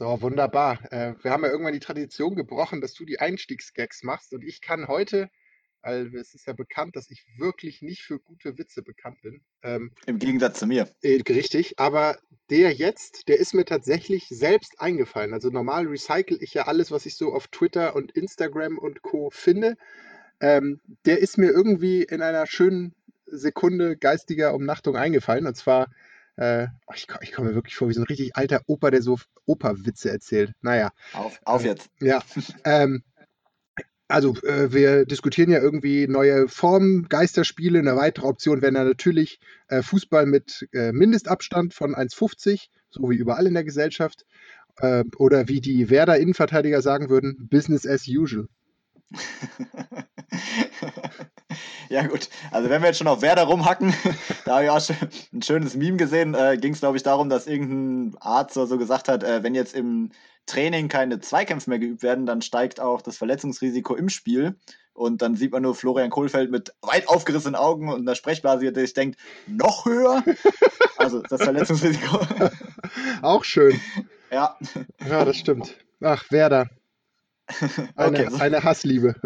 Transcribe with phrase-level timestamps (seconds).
[0.00, 0.78] So, wunderbar.
[0.90, 4.62] Äh, wir haben ja irgendwann die Tradition gebrochen, dass du die Einstiegsgags machst und ich
[4.62, 5.28] kann heute,
[5.82, 9.42] weil es ist ja bekannt, dass ich wirklich nicht für gute Witze bekannt bin.
[9.62, 10.88] Ähm, Im Gegensatz zu mir.
[11.02, 12.16] Äh, richtig, aber
[12.48, 15.34] der jetzt, der ist mir tatsächlich selbst eingefallen.
[15.34, 19.28] Also normal recycle ich ja alles, was ich so auf Twitter und Instagram und Co.
[19.28, 19.76] finde.
[20.40, 22.94] Ähm, der ist mir irgendwie in einer schönen
[23.26, 25.46] Sekunde geistiger Umnachtung eingefallen.
[25.46, 25.88] Und zwar
[26.40, 29.02] äh, oh, ich, ich komme mir wirklich vor wie so ein richtig alter Opa, der
[29.02, 30.52] so Operwitze erzählt.
[30.62, 30.90] Naja.
[31.12, 31.90] Auf, auf jetzt.
[32.00, 32.22] Ja.
[32.64, 33.02] Ähm,
[34.08, 37.78] also äh, wir diskutieren ja irgendwie neue Formen, Geisterspiele.
[37.78, 43.46] Eine weitere Option wäre natürlich äh, Fußball mit äh, Mindestabstand von 1,50, so wie überall
[43.46, 44.24] in der Gesellschaft.
[44.78, 48.48] Äh, oder wie die Werder Innenverteidiger sagen würden, Business as usual.
[51.90, 52.28] Ja, gut.
[52.52, 53.92] Also, wenn wir jetzt schon auf Werder rumhacken,
[54.44, 54.96] da habe ich auch schon
[55.32, 56.34] ein schönes Meme gesehen.
[56.34, 59.56] Äh, Ging es, glaube ich, darum, dass irgendein Arzt oder so gesagt hat, äh, wenn
[59.56, 60.12] jetzt im
[60.46, 64.56] Training keine Zweikämpfe mehr geübt werden, dann steigt auch das Verletzungsrisiko im Spiel.
[64.92, 68.84] Und dann sieht man nur Florian Kohlfeld mit weit aufgerissenen Augen und einer Sprechblase, der
[68.84, 70.22] sich denkt, noch höher.
[70.96, 72.20] Also das Verletzungsrisiko.
[73.22, 73.80] Auch schön.
[74.30, 74.56] Ja.
[75.08, 75.76] Ja, das stimmt.
[76.00, 76.68] Ach, Werder.
[77.96, 78.40] Eine, okay.
[78.40, 79.16] eine Hassliebe.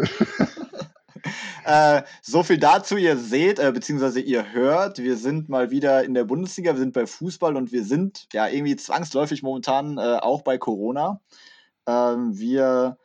[1.65, 2.95] Äh, so viel dazu.
[2.95, 6.93] Ihr seht, äh, beziehungsweise ihr hört, wir sind mal wieder in der Bundesliga, wir sind
[6.93, 11.21] bei Fußball und wir sind ja irgendwie zwangsläufig momentan äh, auch bei Corona.
[11.87, 12.99] Ähm, wir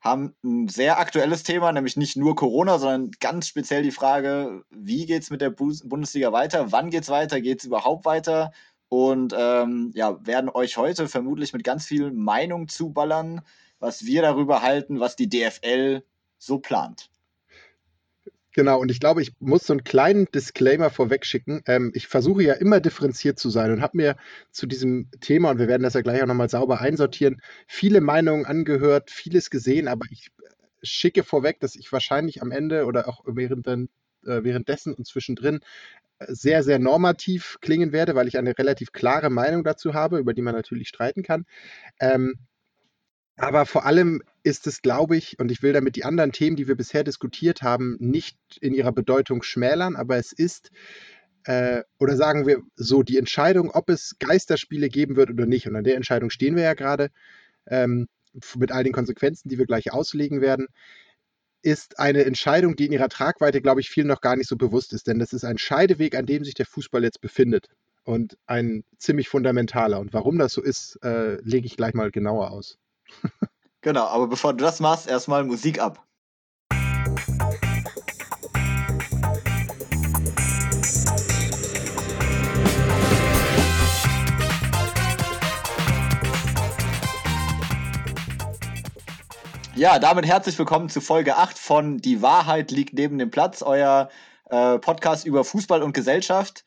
[0.00, 5.06] haben ein sehr aktuelles Thema, nämlich nicht nur Corona, sondern ganz speziell die Frage, wie
[5.06, 6.72] geht es mit der Bundesliga weiter?
[6.72, 7.40] Wann geht es weiter?
[7.40, 8.52] Geht es überhaupt weiter?
[8.88, 13.40] Und ähm, ja, werden euch heute vermutlich mit ganz viel Meinung zuballern,
[13.78, 16.02] was wir darüber halten, was die DFL
[16.38, 17.08] so plant.
[18.54, 21.62] Genau, und ich glaube, ich muss so einen kleinen Disclaimer vorweg schicken.
[21.66, 24.16] Ähm, ich versuche ja immer differenziert zu sein und habe mir
[24.50, 28.44] zu diesem Thema, und wir werden das ja gleich auch nochmal sauber einsortieren, viele Meinungen
[28.44, 30.30] angehört, vieles gesehen, aber ich
[30.82, 33.86] schicke vorweg, dass ich wahrscheinlich am Ende oder auch während, äh,
[34.22, 35.60] währenddessen und zwischendrin
[36.18, 40.34] äh, sehr, sehr normativ klingen werde, weil ich eine relativ klare Meinung dazu habe, über
[40.34, 41.46] die man natürlich streiten kann.
[42.00, 42.36] Ähm,
[43.36, 46.68] aber vor allem ist es, glaube ich, und ich will damit die anderen Themen, die
[46.68, 50.70] wir bisher diskutiert haben, nicht in ihrer Bedeutung schmälern, aber es ist,
[51.44, 55.76] äh, oder sagen wir so, die Entscheidung, ob es Geisterspiele geben wird oder nicht, und
[55.76, 57.10] an der Entscheidung stehen wir ja gerade,
[57.66, 58.08] ähm,
[58.56, 60.68] mit all den Konsequenzen, die wir gleich auslegen werden,
[61.62, 64.92] ist eine Entscheidung, die in ihrer Tragweite, glaube ich, vielen noch gar nicht so bewusst
[64.92, 65.06] ist.
[65.06, 67.68] Denn das ist ein Scheideweg, an dem sich der Fußball jetzt befindet.
[68.04, 70.00] Und ein ziemlich fundamentaler.
[70.00, 72.78] Und warum das so ist, äh, lege ich gleich mal genauer aus.
[73.80, 76.04] Genau, aber bevor du das machst, erstmal Musik ab.
[89.74, 94.10] Ja, damit herzlich willkommen zu Folge 8 von Die Wahrheit liegt neben dem Platz, euer
[94.50, 96.64] äh, Podcast über Fußball und Gesellschaft.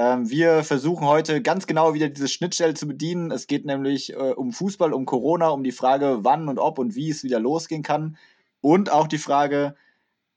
[0.00, 3.30] Ähm, wir versuchen heute ganz genau wieder diese Schnittstelle zu bedienen.
[3.30, 6.94] Es geht nämlich äh, um Fußball, um Corona, um die Frage, wann und ob und
[6.94, 8.16] wie es wieder losgehen kann.
[8.62, 9.74] Und auch die Frage,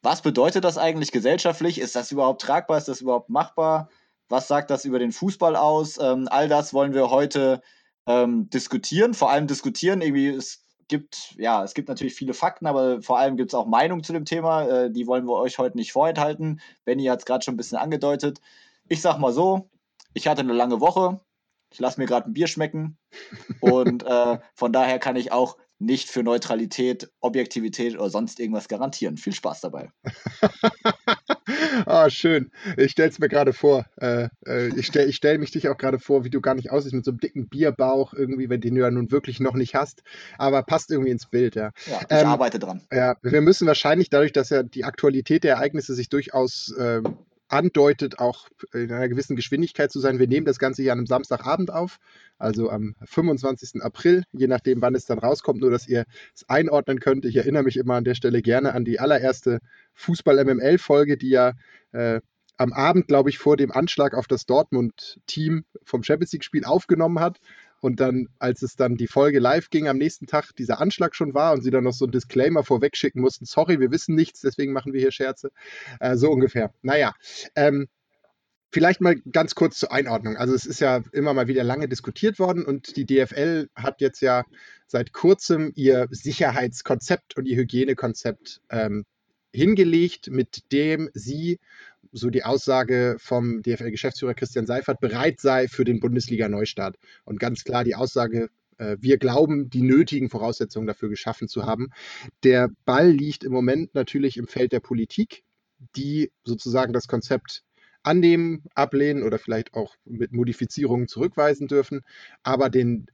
[0.02, 1.80] was bedeutet das eigentlich gesellschaftlich?
[1.80, 2.78] Ist das überhaupt tragbar?
[2.78, 3.88] Ist das überhaupt machbar?
[4.28, 5.98] Was sagt das über den Fußball aus?
[5.98, 7.62] Ähm, all das wollen wir heute
[8.06, 9.14] ähm, diskutieren.
[9.14, 10.02] Vor allem diskutieren.
[10.02, 13.66] Irgendwie, es gibt, ja, es gibt natürlich viele Fakten, aber vor allem gibt es auch
[13.66, 14.68] Meinungen zu dem Thema.
[14.68, 16.60] Äh, die wollen wir euch heute nicht vorenthalten.
[16.84, 18.42] Benny hat es gerade schon ein bisschen angedeutet.
[18.88, 19.70] Ich sag mal so,
[20.14, 21.20] ich hatte eine lange Woche.
[21.72, 22.98] Ich lasse mir gerade ein Bier schmecken.
[23.60, 29.18] Und äh, von daher kann ich auch nicht für Neutralität, Objektivität oder sonst irgendwas garantieren.
[29.18, 29.90] Viel Spaß dabei.
[31.86, 32.52] ah, schön.
[32.78, 33.86] Ich stelle es mir gerade vor.
[33.98, 36.72] Äh, äh, ich stelle ich stell mich dich auch gerade vor, wie du gar nicht
[36.72, 39.76] aussiehst mit so einem dicken Bierbauch irgendwie, wenn den du ja nun wirklich noch nicht
[39.76, 40.04] hast.
[40.38, 41.72] Aber passt irgendwie ins Bild, ja.
[41.88, 42.82] Ja, ich ähm, arbeite dran.
[42.92, 47.18] Ja, wir müssen wahrscheinlich dadurch, dass ja die Aktualität der Ereignisse sich durchaus ähm,
[47.48, 50.20] andeutet, auch in einer gewissen Geschwindigkeit zu sein.
[50.20, 51.98] Wir nehmen das Ganze hier an einem Samstagabend auf,
[52.38, 53.82] also am 25.
[53.82, 57.26] April, je nachdem, wann es dann rauskommt, nur dass ihr es einordnen könnt.
[57.26, 59.60] Ich erinnere mich immer an der Stelle gerne an die allererste
[59.94, 61.54] Fußball-MML-Folge, die ja
[61.92, 62.22] äh,
[62.58, 67.40] am Abend, glaube ich, vor dem Anschlag auf das Dortmund-Team vom Champions League-Spiel aufgenommen hat
[67.84, 71.34] und dann, als es dann die Folge live ging, am nächsten Tag dieser Anschlag schon
[71.34, 74.40] war und sie dann noch so ein Disclaimer vorweg schicken mussten, sorry, wir wissen nichts,
[74.40, 75.52] deswegen machen wir hier Scherze.
[76.00, 76.74] Äh, so ungefähr.
[76.82, 77.14] Naja,
[77.56, 77.88] ähm,
[78.72, 80.36] Vielleicht mal ganz kurz zur Einordnung.
[80.36, 84.20] Also es ist ja immer mal wieder lange diskutiert worden und die DFL hat jetzt
[84.20, 84.46] ja
[84.88, 89.06] seit kurzem ihr Sicherheitskonzept und ihr Hygienekonzept ähm,
[89.54, 91.60] hingelegt, mit dem sie,
[92.12, 96.98] so die Aussage vom DFL-Geschäftsführer Christian Seifert, bereit sei für den Bundesliga-Neustart.
[97.26, 101.90] Und ganz klar die Aussage äh, wir glauben, die nötigen Voraussetzungen dafür geschaffen zu haben.
[102.44, 105.44] Der Ball liegt im Moment natürlich im Feld der Politik,
[105.96, 107.64] die sozusagen das Konzept
[108.04, 112.02] annehmen, ablehnen oder vielleicht auch mit Modifizierungen zurückweisen dürfen.
[112.44, 113.08] Aber den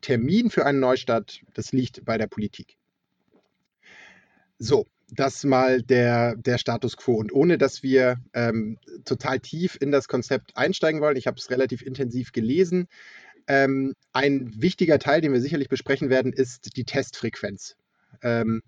[0.00, 2.76] Termin für einen Neustart, das liegt bei der Politik.
[4.58, 7.14] So, das mal der, der Status quo.
[7.14, 11.50] Und ohne dass wir ähm, total tief in das Konzept einsteigen wollen, ich habe es
[11.50, 12.88] relativ intensiv gelesen.
[13.46, 17.76] Ähm, ein wichtiger Teil, den wir sicherlich besprechen werden, ist die Testfrequenz.
[18.22, 18.62] Ähm,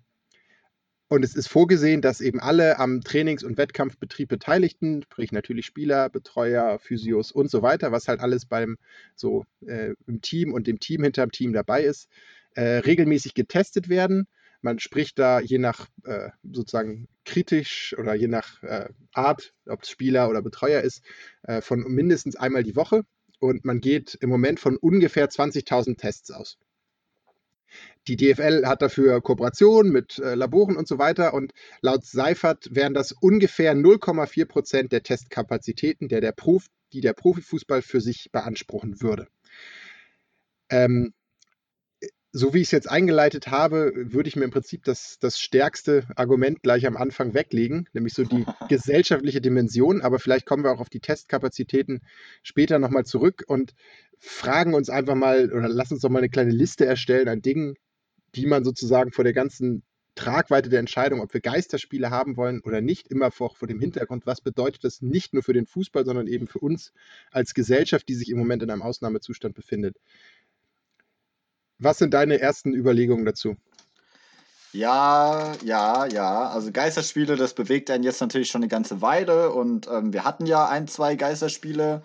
[1.11, 6.07] und es ist vorgesehen, dass eben alle am Trainings- und Wettkampfbetrieb Beteiligten, sprich natürlich Spieler,
[6.07, 8.77] Betreuer, Physios und so weiter, was halt alles beim
[9.15, 12.09] so äh, im Team und dem Team hinter dem Team dabei ist,
[12.53, 14.27] äh, regelmäßig getestet werden.
[14.61, 19.89] Man spricht da je nach äh, sozusagen kritisch oder je nach äh, Art, ob es
[19.89, 21.03] Spieler oder Betreuer ist,
[21.43, 23.03] äh, von mindestens einmal die Woche.
[23.39, 26.57] Und man geht im Moment von ungefähr 20.000 Tests aus.
[28.07, 32.93] Die DFL hat dafür Kooperationen mit äh, Laboren und so weiter und laut Seifert wären
[32.93, 39.01] das ungefähr 0,4 Prozent der Testkapazitäten, der der Prof, die der Profifußball für sich beanspruchen
[39.01, 39.27] würde.
[40.69, 41.13] Ähm,
[42.31, 46.05] so wie ich es jetzt eingeleitet habe, würde ich mir im Prinzip das, das stärkste
[46.15, 50.01] Argument gleich am Anfang weglegen, nämlich so die gesellschaftliche Dimension.
[50.01, 52.01] Aber vielleicht kommen wir auch auf die Testkapazitäten
[52.43, 53.73] später nochmal zurück und
[54.19, 57.75] fragen uns einfach mal oder lass uns doch mal eine kleine Liste erstellen an Dingen,
[58.35, 59.83] die man sozusagen vor der ganzen
[60.19, 64.25] Tragweite der Entscheidung, ob wir Geisterspiele haben wollen oder nicht, immer vor, vor dem Hintergrund,
[64.25, 66.91] was bedeutet das nicht nur für den Fußball, sondern eben für uns
[67.31, 69.95] als Gesellschaft, die sich im Moment in einem Ausnahmezustand befindet.
[71.79, 73.55] Was sind deine ersten Überlegungen dazu?
[74.71, 76.49] Ja, ja, ja.
[76.49, 80.45] Also Geisterspiele, das bewegt einen jetzt natürlich schon eine ganze Weile und ähm, wir hatten
[80.45, 82.03] ja ein, zwei Geisterspiele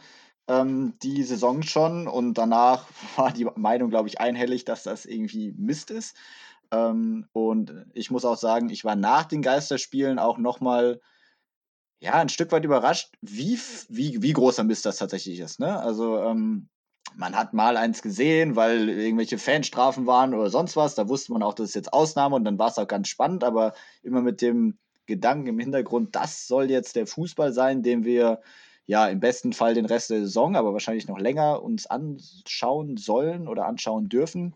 [0.48, 2.86] ähm, die Saison schon und danach
[3.16, 6.16] war die Meinung, glaube ich, einhellig, dass das irgendwie Mist ist.
[6.70, 11.00] Ähm, und ich muss auch sagen, ich war nach den Geisterspielen auch nochmal
[12.00, 15.60] ja, ein Stück weit überrascht, wie, wie, wie großer Mist das tatsächlich ist.
[15.60, 15.78] Ne?
[15.80, 16.68] Also ähm,
[17.16, 20.94] man hat mal eins gesehen, weil irgendwelche Fanstrafen waren oder sonst was.
[20.94, 23.44] Da wusste man auch, das ist jetzt Ausnahme und dann war es auch ganz spannend,
[23.44, 28.40] aber immer mit dem Gedanken im Hintergrund, das soll jetzt der Fußball sein, den wir
[28.86, 33.48] ja im besten Fall den Rest der Saison, aber wahrscheinlich noch länger uns anschauen sollen
[33.48, 34.54] oder anschauen dürfen.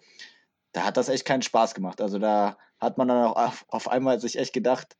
[0.73, 2.01] Da hat das echt keinen Spaß gemacht.
[2.01, 4.97] Also da hat man dann auch auf, auf einmal sich echt gedacht,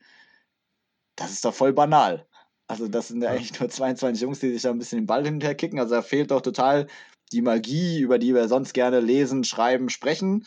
[1.15, 2.25] das ist doch voll banal.
[2.67, 5.25] Also das sind ja eigentlich nur 22 Jungs, die sich da ein bisschen den Ball
[5.25, 5.79] hinterher kicken.
[5.79, 6.87] Also da fehlt doch total
[7.31, 10.45] die Magie, über die wir sonst gerne lesen, schreiben, sprechen.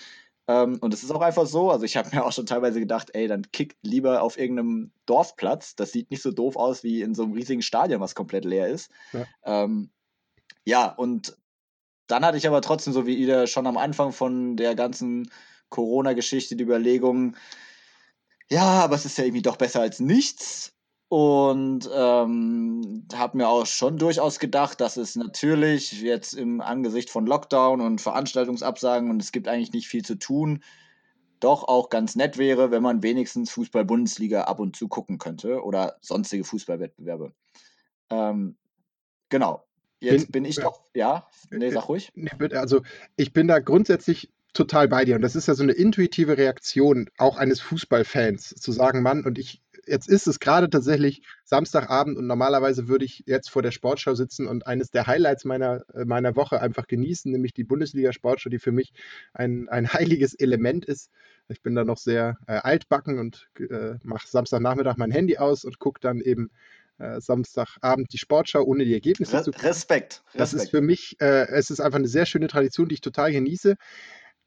[0.48, 1.70] Ähm, und es ist auch einfach so.
[1.70, 5.76] Also ich habe mir auch schon teilweise gedacht, ey, dann kickt lieber auf irgendeinem Dorfplatz.
[5.76, 8.68] Das sieht nicht so doof aus wie in so einem riesigen Stadion, was komplett leer
[8.68, 8.90] ist.
[9.12, 9.90] Ja, ähm,
[10.64, 11.36] ja und
[12.08, 15.30] dann hatte ich aber trotzdem, so wie ihr schon am Anfang von der ganzen
[15.70, 17.36] Corona-Geschichte, die Überlegung,
[18.50, 20.71] ja, aber es ist ja irgendwie doch besser als nichts.
[21.12, 27.26] Und ähm, habe mir auch schon durchaus gedacht, dass es natürlich jetzt im Angesicht von
[27.26, 30.62] Lockdown und Veranstaltungsabsagen und es gibt eigentlich nicht viel zu tun,
[31.38, 35.98] doch auch ganz nett wäre, wenn man wenigstens Fußball-Bundesliga ab und zu gucken könnte oder
[36.00, 37.34] sonstige Fußballwettbewerbe.
[38.08, 38.56] Ähm,
[39.28, 39.66] genau.
[40.00, 42.10] Jetzt bin, bin ich doch, ja, nee, sag ruhig.
[42.52, 42.80] Also
[43.16, 47.10] ich bin da grundsätzlich total bei dir und das ist ja so eine intuitive Reaktion
[47.18, 52.26] auch eines Fußballfans zu sagen, Mann, und ich jetzt ist es gerade tatsächlich Samstagabend und
[52.26, 56.36] normalerweise würde ich jetzt vor der Sportschau sitzen und eines der Highlights meiner, äh, meiner
[56.36, 58.92] Woche einfach genießen, nämlich die Bundesliga-Sportschau, die für mich
[59.32, 61.10] ein, ein heiliges Element ist.
[61.48, 65.78] Ich bin da noch sehr äh, altbacken und äh, mache Samstagnachmittag mein Handy aus und
[65.78, 66.50] gucke dann eben
[66.98, 69.50] äh, Samstagabend die Sportschau ohne die Ergebnisse Re zu.
[69.50, 70.22] Respekt.
[70.34, 73.32] Das ist für mich, äh, es ist einfach eine sehr schöne Tradition, die ich total
[73.32, 73.76] genieße.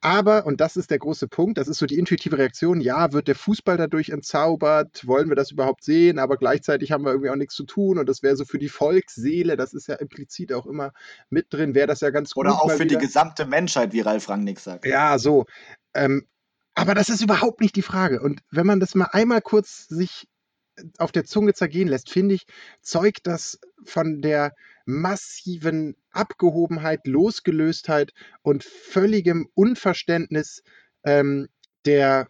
[0.01, 3.27] Aber, und das ist der große Punkt, das ist so die intuitive Reaktion, ja, wird
[3.27, 5.07] der Fußball dadurch entzaubert?
[5.07, 6.19] Wollen wir das überhaupt sehen?
[6.19, 8.69] Aber gleichzeitig haben wir irgendwie auch nichts zu tun und das wäre so für die
[8.69, 10.91] Volksseele, das ist ja implizit auch immer
[11.29, 12.59] mit drin, wäre das ja ganz Oder gut.
[12.59, 12.99] Oder auch für wieder.
[12.99, 14.85] die gesamte Menschheit, wie Ralf Rangnick sagt.
[14.85, 15.45] Ja, so.
[15.93, 16.27] Ähm,
[16.75, 18.21] aber das ist überhaupt nicht die Frage.
[18.21, 20.27] Und wenn man das mal einmal kurz sich
[20.97, 22.45] auf der Zunge zergehen lässt, finde ich,
[22.81, 24.53] zeugt das von der
[24.85, 30.63] massiven Abgehobenheit, Losgelöstheit und völligem Unverständnis
[31.03, 31.47] ähm,
[31.85, 32.29] der,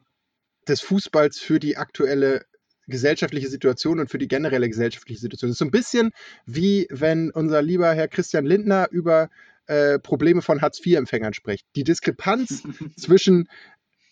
[0.68, 2.46] des Fußballs für die aktuelle
[2.88, 5.50] gesellschaftliche Situation und für die generelle gesellschaftliche Situation.
[5.50, 6.12] Es ist so ein bisschen
[6.46, 9.30] wie wenn unser lieber Herr Christian Lindner über
[9.68, 11.66] äh, Probleme von Hartz-IV-Empfängern spricht.
[11.76, 12.64] Die Diskrepanz
[12.98, 13.50] zwischen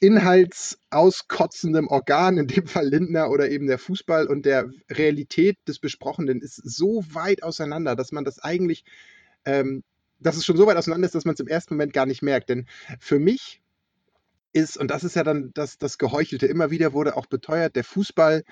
[0.03, 6.41] inhaltsauskotzendem Organ, in dem Fall Lindner oder eben der Fußball und der Realität des Besprochenen
[6.41, 8.83] ist so weit auseinander, dass man das eigentlich
[9.45, 9.83] ähm,
[10.19, 12.21] dass es schon so weit auseinander ist, dass man es im ersten Moment gar nicht
[12.21, 12.49] merkt.
[12.49, 12.65] Denn
[12.99, 13.61] für mich
[14.53, 17.83] ist, und das ist ja dann das, das Geheuchelte, immer wieder wurde auch beteuert, der
[17.83, 18.43] Fußball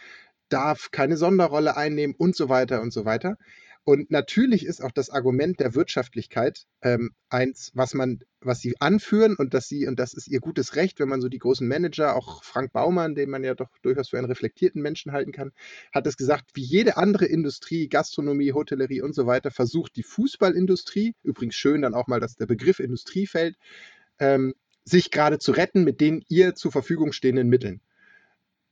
[0.50, 3.38] darf keine Sonderrolle einnehmen und so weiter und so weiter.
[3.84, 9.36] Und natürlich ist auch das Argument der Wirtschaftlichkeit ähm, eins, was man, was sie anführen
[9.36, 12.16] und dass sie, und das ist ihr gutes Recht, wenn man so die großen Manager,
[12.16, 15.52] auch Frank Baumann, den man ja doch durchaus für einen reflektierten Menschen halten kann,
[15.92, 21.16] hat es gesagt, wie jede andere Industrie, Gastronomie, Hotellerie und so weiter, versucht die Fußballindustrie,
[21.24, 23.56] übrigens schön dann auch mal, dass der Begriff Industrie fällt,
[24.20, 24.54] ähm,
[24.86, 27.82] sich gerade zu retten mit den ihr zur Verfügung stehenden Mitteln.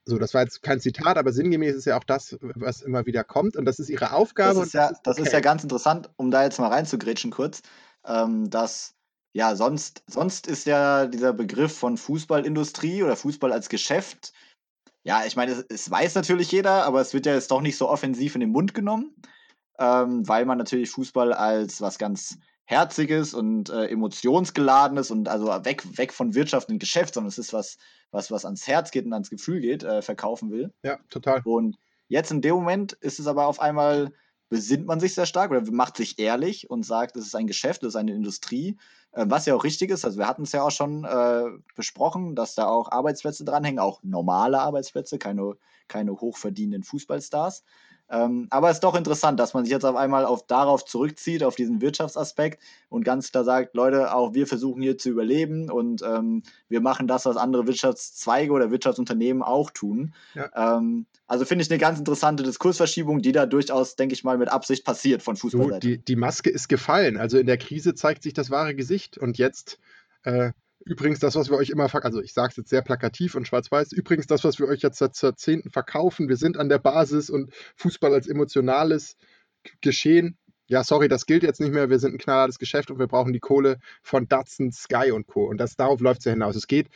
[0.10, 3.24] So, das war jetzt kein Zitat, aber sinngemäß ist ja auch das, was immer wieder
[3.24, 3.56] kommt.
[3.56, 4.60] Und das ist ihre Aufgabe.
[4.60, 5.28] Das ist, ja, das okay.
[5.28, 7.62] ist ja ganz interessant, um da jetzt mal reinzugrätschen kurz,
[8.06, 8.96] ähm, dass
[9.32, 14.34] ja, sonst, sonst ist ja dieser Begriff von Fußballindustrie oder Fußball als Geschäft,
[15.04, 17.78] ja, ich meine, es, es weiß natürlich jeder, aber es wird ja jetzt doch nicht
[17.78, 19.16] so offensiv in den Mund genommen,
[19.80, 22.38] ähm, weil man natürlich Fußball als was ganz
[22.70, 27.52] Herziges und äh, Emotionsgeladenes und also weg, weg von Wirtschaft und Geschäft, sondern es ist
[27.52, 27.80] was,
[28.12, 30.72] was, was ans Herz geht und ans Gefühl geht, äh, verkaufen will.
[30.84, 31.42] Ja, total.
[31.46, 31.78] Und
[32.10, 34.14] jetzt in dem Moment ist es aber auf einmal,
[34.50, 37.82] besinnt man sich sehr stark oder macht sich ehrlich und sagt, es ist ein Geschäft,
[37.82, 38.78] es ist eine Industrie,
[39.14, 40.06] äh, was ja auch richtig ist.
[40.06, 41.46] Also wir hatten es ja auch schon äh,
[41.76, 45.56] besprochen, dass da auch Arbeitsplätze dranhängen, auch normale Arbeitsplätze, keine,
[45.88, 47.64] keine hochverdienenden Fußballstars.
[48.10, 51.44] Ähm, aber es ist doch interessant, dass man sich jetzt auf einmal auf, darauf zurückzieht,
[51.44, 56.02] auf diesen Wirtschaftsaspekt und ganz klar sagt, Leute, auch wir versuchen hier zu überleben und
[56.02, 60.14] ähm, wir machen das, was andere Wirtschaftszweige oder Wirtschaftsunternehmen auch tun.
[60.34, 60.78] Ja.
[60.78, 64.50] Ähm, also finde ich eine ganz interessante Diskursverschiebung, die da durchaus, denke ich mal, mit
[64.50, 65.88] Absicht passiert von Fußballseite.
[65.88, 67.18] So, die, die Maske ist gefallen.
[67.18, 69.78] Also in der Krise zeigt sich das wahre Gesicht und jetzt
[70.24, 70.52] äh,
[70.90, 73.92] Übrigens, das, was wir euch immer, also ich sage es jetzt sehr plakativ und schwarz-weiß,
[73.92, 77.54] übrigens das, was wir euch jetzt seit Jahrzehnten verkaufen, wir sind an der Basis und
[77.76, 79.16] Fußball als emotionales
[79.82, 80.40] Geschehen.
[80.66, 81.92] Ja, sorry, das gilt jetzt nicht mehr.
[81.92, 85.46] Wir sind ein knallhartes Geschäft und wir brauchen die Kohle von Datsun, Sky und Co.
[85.46, 86.56] Und das, darauf läuft es ja hinaus.
[86.56, 86.90] Es geht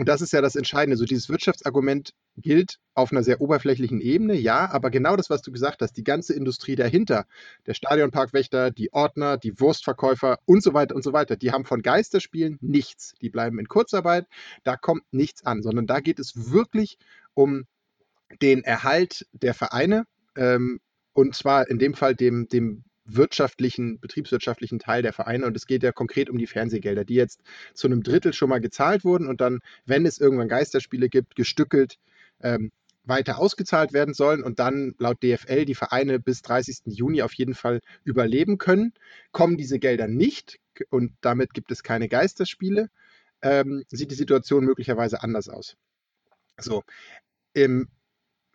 [0.00, 0.96] und das ist ja das Entscheidende.
[0.96, 5.52] So dieses Wirtschaftsargument gilt auf einer sehr oberflächlichen Ebene, ja, aber genau das, was du
[5.52, 7.26] gesagt hast, die ganze Industrie dahinter,
[7.66, 11.82] der Stadionparkwächter, die Ordner, die Wurstverkäufer und so weiter und so weiter, die haben von
[11.82, 13.12] Geisterspielen nichts.
[13.20, 14.24] Die bleiben in Kurzarbeit,
[14.64, 16.96] da kommt nichts an, sondern da geht es wirklich
[17.34, 17.66] um
[18.40, 20.80] den Erhalt der Vereine ähm,
[21.12, 25.46] und zwar in dem Fall dem, dem wirtschaftlichen, betriebswirtschaftlichen Teil der Vereine.
[25.46, 27.40] Und es geht ja konkret um die Fernsehgelder, die jetzt
[27.74, 31.98] zu einem Drittel schon mal gezahlt wurden und dann, wenn es irgendwann Geisterspiele gibt, gestückelt
[32.40, 32.70] ähm,
[33.04, 36.82] weiter ausgezahlt werden sollen und dann laut DFL die Vereine bis 30.
[36.86, 38.92] Juni auf jeden Fall überleben können.
[39.32, 40.58] Kommen diese Gelder nicht
[40.90, 42.88] und damit gibt es keine Geisterspiele,
[43.42, 45.76] ähm, sieht die Situation möglicherweise anders aus.
[46.58, 46.82] So,
[47.54, 47.88] ähm,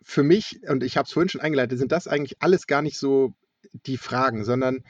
[0.02, 2.98] für mich, und ich habe es vorhin schon eingeleitet, sind das eigentlich alles gar nicht
[2.98, 3.34] so
[3.72, 4.82] die Fragen, sondern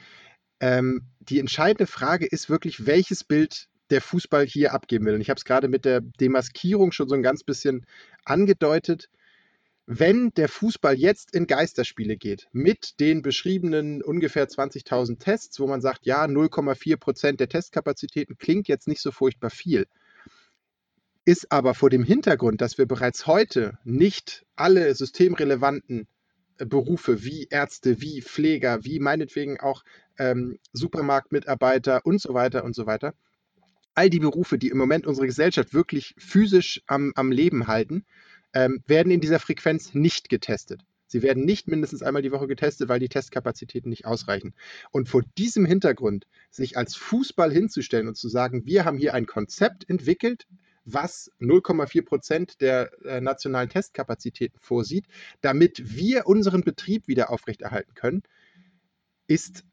[0.59, 5.15] ähm, die entscheidende Frage ist wirklich, welches Bild der Fußball hier abgeben will.
[5.15, 7.85] Und ich habe es gerade mit der Demaskierung schon so ein ganz bisschen
[8.25, 9.09] angedeutet.
[9.85, 15.79] Wenn der Fußball jetzt in Geisterspiele geht, mit den beschriebenen ungefähr 20.000 Tests, wo man
[15.79, 19.85] sagt, ja, 0,4 Prozent der Testkapazitäten klingt jetzt nicht so furchtbar viel,
[21.23, 26.07] ist aber vor dem Hintergrund, dass wir bereits heute nicht alle systemrelevanten
[26.57, 29.83] Berufe wie Ärzte, wie Pfleger, wie meinetwegen auch
[30.17, 33.13] ähm, Supermarktmitarbeiter und so weiter und so weiter.
[33.93, 38.05] All die Berufe, die im Moment unsere Gesellschaft wirklich physisch am, am Leben halten,
[38.53, 40.83] ähm, werden in dieser Frequenz nicht getestet.
[41.07, 44.53] Sie werden nicht mindestens einmal die Woche getestet, weil die Testkapazitäten nicht ausreichen.
[44.91, 49.25] Und vor diesem Hintergrund sich als Fußball hinzustellen und zu sagen, wir haben hier ein
[49.25, 50.47] Konzept entwickelt,
[50.87, 55.05] was 0,4 Prozent der äh, nationalen Testkapazitäten vorsieht,
[55.41, 58.23] damit wir unseren Betrieb wieder aufrechterhalten können,
[59.27, 59.63] ist,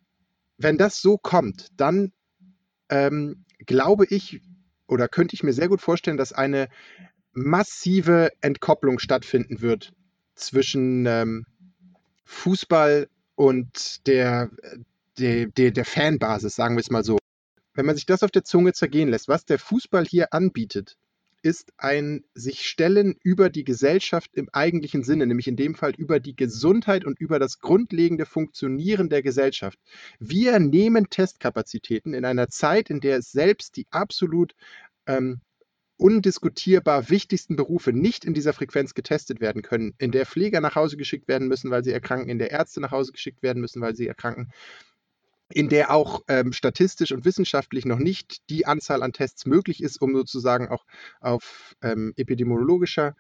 [0.59, 2.12] wenn das so kommt, dann
[2.88, 4.40] ähm, glaube ich
[4.87, 6.68] oder könnte ich mir sehr gut vorstellen, dass eine
[7.33, 9.92] massive Entkopplung stattfinden wird
[10.35, 11.47] zwischen ähm,
[12.25, 14.50] Fußball und der,
[15.18, 17.18] der, der, der Fanbasis, sagen wir es mal so.
[17.73, 20.97] Wenn man sich das auf der Zunge zergehen lässt, was der Fußball hier anbietet,
[21.44, 26.18] ist ein sich stellen über die Gesellschaft im eigentlichen Sinne, nämlich in dem Fall über
[26.18, 29.78] die Gesundheit und über das grundlegende Funktionieren der Gesellschaft.
[30.18, 34.54] Wir nehmen Testkapazitäten in einer Zeit, in der es selbst die absolut
[35.06, 35.42] ähm,
[35.98, 40.96] undiskutierbar wichtigsten Berufe nicht in dieser Frequenz getestet werden können, in der Pfleger nach Hause
[40.96, 43.94] geschickt werden müssen, weil sie erkranken, in der Ärzte nach Hause geschickt werden müssen, weil
[43.94, 44.50] sie erkranken,
[45.54, 50.02] in der auch ähm, statistisch und wissenschaftlich noch nicht die Anzahl an Tests möglich ist,
[50.02, 50.84] um sozusagen auch
[51.20, 53.14] auf ähm, epidemiologischer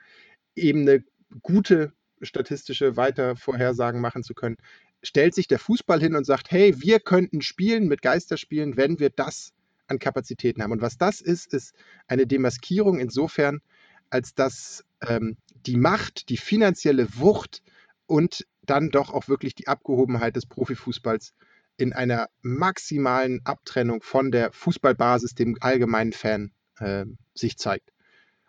[0.56, 1.04] Ebene
[1.42, 4.56] gute statistische Weitervorhersagen machen zu können.
[5.02, 9.10] stellt sich der Fußball hin und sagt, hey, wir könnten spielen mit Geisterspielen, wenn wir
[9.10, 9.52] das
[9.86, 10.72] an Kapazitäten haben.
[10.72, 11.74] Und was das ist, ist
[12.08, 13.60] eine Demaskierung insofern,
[14.08, 15.36] als dass ähm,
[15.66, 17.62] die Macht, die finanzielle Wucht
[18.06, 21.34] und dann doch auch wirklich die Abgehobenheit des Profifußballs
[21.76, 27.04] in einer maximalen Abtrennung von der Fußballbasis, dem allgemeinen Fan, äh,
[27.34, 27.90] sich zeigt.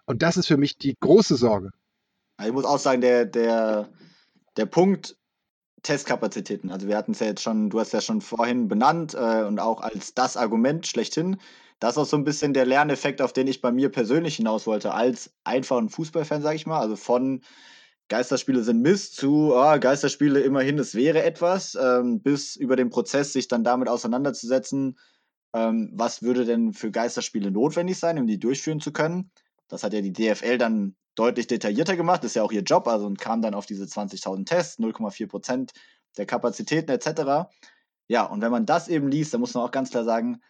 [0.06, 1.72] Und das ist für mich die große Sorge.
[2.44, 3.90] Ich muss auch sagen, der, der,
[4.58, 5.18] der Punkt
[5.82, 9.44] Testkapazitäten, also wir hatten es ja jetzt schon, du hast ja schon vorhin benannt äh,
[9.44, 11.38] und auch als das Argument schlechthin.
[11.80, 14.66] Das ist auch so ein bisschen der Lerneffekt, auf den ich bei mir persönlich hinaus
[14.66, 16.80] wollte, als einfachen Fußballfan, sage ich mal.
[16.80, 17.42] Also von
[18.08, 23.34] Geisterspiele sind Mist zu oh, Geisterspiele immerhin, es wäre etwas, ähm, bis über den Prozess
[23.34, 25.00] sich dann damit auseinanderzusetzen,
[25.54, 29.32] ähm, was würde denn für Geisterspiele notwendig sein, um die durchführen zu können.
[29.68, 33.06] Das hat ja die DFL dann deutlich detaillierter gemacht, ist ja auch ihr Job, also
[33.06, 35.74] und kam dann auf diese 20.000 Tests, 0,4 Prozent
[36.18, 37.50] der Kapazitäten etc.
[38.08, 40.42] Ja, und wenn man das eben liest, dann muss man auch ganz klar sagen,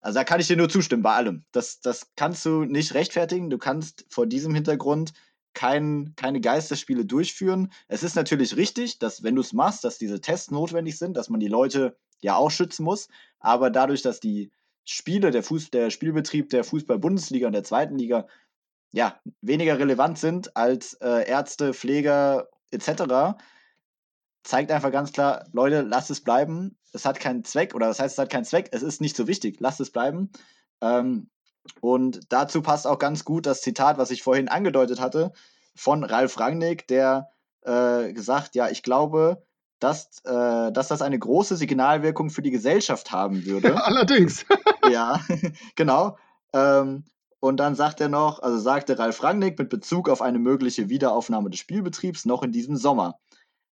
[0.00, 1.44] also da kann ich dir nur zustimmen bei allem.
[1.52, 3.50] Das, das kannst du nicht rechtfertigen.
[3.50, 5.12] Du kannst vor diesem Hintergrund
[5.54, 7.72] kein, keine Geisterspiele durchführen.
[7.88, 11.28] Es ist natürlich richtig, dass wenn du es machst, dass diese Tests notwendig sind, dass
[11.28, 13.08] man die Leute ja auch schützen muss.
[13.38, 14.50] Aber dadurch, dass die
[14.84, 18.26] Spiele, der, Fuß, der Spielbetrieb der Fußball-Bundesliga und der zweiten Liga
[18.92, 23.38] ja, weniger relevant sind als äh, Ärzte, Pfleger etc.,
[24.42, 26.76] zeigt einfach ganz klar, Leute, lasst es bleiben.
[26.92, 29.28] Es hat keinen Zweck, oder das heißt, es hat keinen Zweck, es ist nicht so
[29.28, 30.30] wichtig, lasst es bleiben.
[30.80, 31.28] Ähm,
[31.80, 35.32] und dazu passt auch ganz gut das Zitat, was ich vorhin angedeutet hatte,
[35.74, 37.30] von Ralf Rangnick, der
[37.62, 39.42] äh, gesagt, ja, ich glaube,
[39.78, 43.68] dass, äh, dass das eine große Signalwirkung für die Gesellschaft haben würde.
[43.74, 44.44] Ja, allerdings.
[44.90, 45.20] ja,
[45.76, 46.16] genau.
[46.52, 47.04] Ähm,
[47.40, 51.48] und dann sagt er noch, also sagte Ralf Rangnick mit Bezug auf eine mögliche Wiederaufnahme
[51.48, 53.18] des Spielbetriebs noch in diesem Sommer.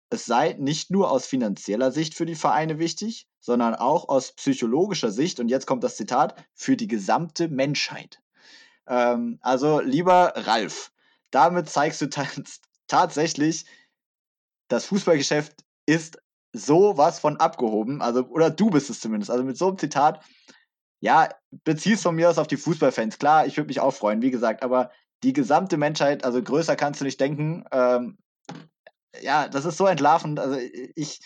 [0.10, 5.10] Es sei nicht nur aus finanzieller Sicht für die Vereine wichtig, sondern auch aus psychologischer
[5.10, 8.22] Sicht, und jetzt kommt das Zitat, für die gesamte Menschheit.
[8.88, 10.92] Ähm, also lieber Ralf,
[11.32, 12.10] damit zeigst du
[12.88, 13.66] tatsächlich,
[14.68, 19.32] das Fußballgeschäft ist sowas von abgehoben, also oder du bist es zumindest.
[19.32, 20.24] Also mit so einem Zitat
[21.00, 21.30] ja,
[21.64, 23.18] bezieh's von mir aus auf die Fußballfans.
[23.18, 24.92] Klar, ich würde mich auch freuen, wie gesagt, aber
[25.24, 27.64] die gesamte Menschheit, also größer kannst du nicht denken.
[27.72, 28.18] Ähm,
[29.22, 30.40] ja, das ist so entlarvend.
[30.40, 30.58] Also
[30.96, 31.22] ich,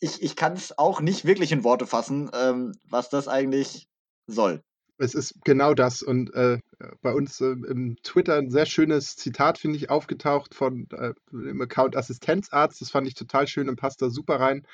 [0.00, 3.86] ich, ich kann es auch nicht wirklich in Worte fassen, ähm, was das eigentlich
[4.26, 4.62] soll.
[4.98, 6.02] Es ist genau das.
[6.02, 6.58] Und äh,
[7.00, 11.60] bei uns äh, im Twitter ein sehr schönes Zitat, finde ich, aufgetaucht von äh, dem
[11.62, 12.80] Account Assistenzarzt.
[12.80, 14.66] Das fand ich total schön und passt da super rein.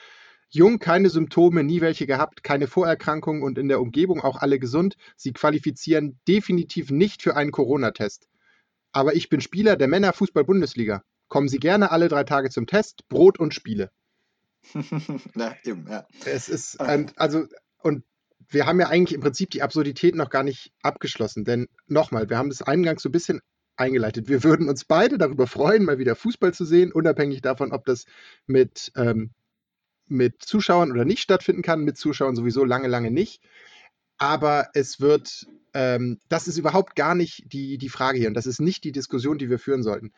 [0.48, 4.96] Jung, keine Symptome, nie welche gehabt, keine Vorerkrankungen und in der Umgebung auch alle gesund.
[5.16, 8.28] Sie qualifizieren definitiv nicht für einen Corona-Test.
[8.92, 11.02] Aber ich bin Spieler der Männer-Fußball-Bundesliga.
[11.28, 13.90] Kommen Sie gerne alle drei Tage zum Test, Brot und Spiele.
[15.34, 16.06] ja, eben, ja.
[16.24, 17.46] Es ist, ein, also,
[17.78, 18.04] und
[18.48, 21.44] wir haben ja eigentlich im Prinzip die Absurdität noch gar nicht abgeschlossen.
[21.44, 23.40] Denn nochmal, wir haben das eingangs so ein bisschen
[23.76, 24.28] eingeleitet.
[24.28, 28.04] Wir würden uns beide darüber freuen, mal wieder Fußball zu sehen, unabhängig davon, ob das
[28.46, 29.32] mit ähm,
[30.08, 31.82] mit Zuschauern oder nicht stattfinden kann.
[31.82, 33.42] Mit Zuschauern sowieso lange, lange nicht.
[34.18, 38.46] Aber es wird, ähm, das ist überhaupt gar nicht die, die Frage hier und das
[38.46, 40.12] ist nicht die Diskussion, die wir führen sollten.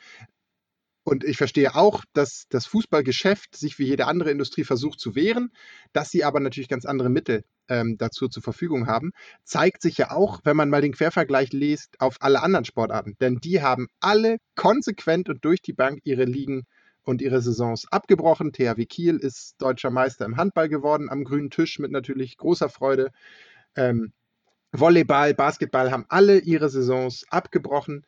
[1.09, 5.51] Und ich verstehe auch, dass das Fußballgeschäft sich wie jede andere Industrie versucht zu wehren,
[5.95, 9.13] dass sie aber natürlich ganz andere Mittel ähm, dazu zur Verfügung haben.
[9.43, 13.17] Zeigt sich ja auch, wenn man mal den Quervergleich liest, auf alle anderen Sportarten.
[13.23, 16.67] Denn die haben alle konsequent und durch die Bank ihre Ligen
[17.05, 18.53] und ihre Saisons abgebrochen.
[18.53, 23.13] THW Kiel ist deutscher Meister im Handball geworden, am grünen Tisch mit natürlich großer Freude.
[23.77, 24.13] Ähm,
[24.73, 28.05] Volleyball, Basketball haben alle ihre Saisons abgebrochen.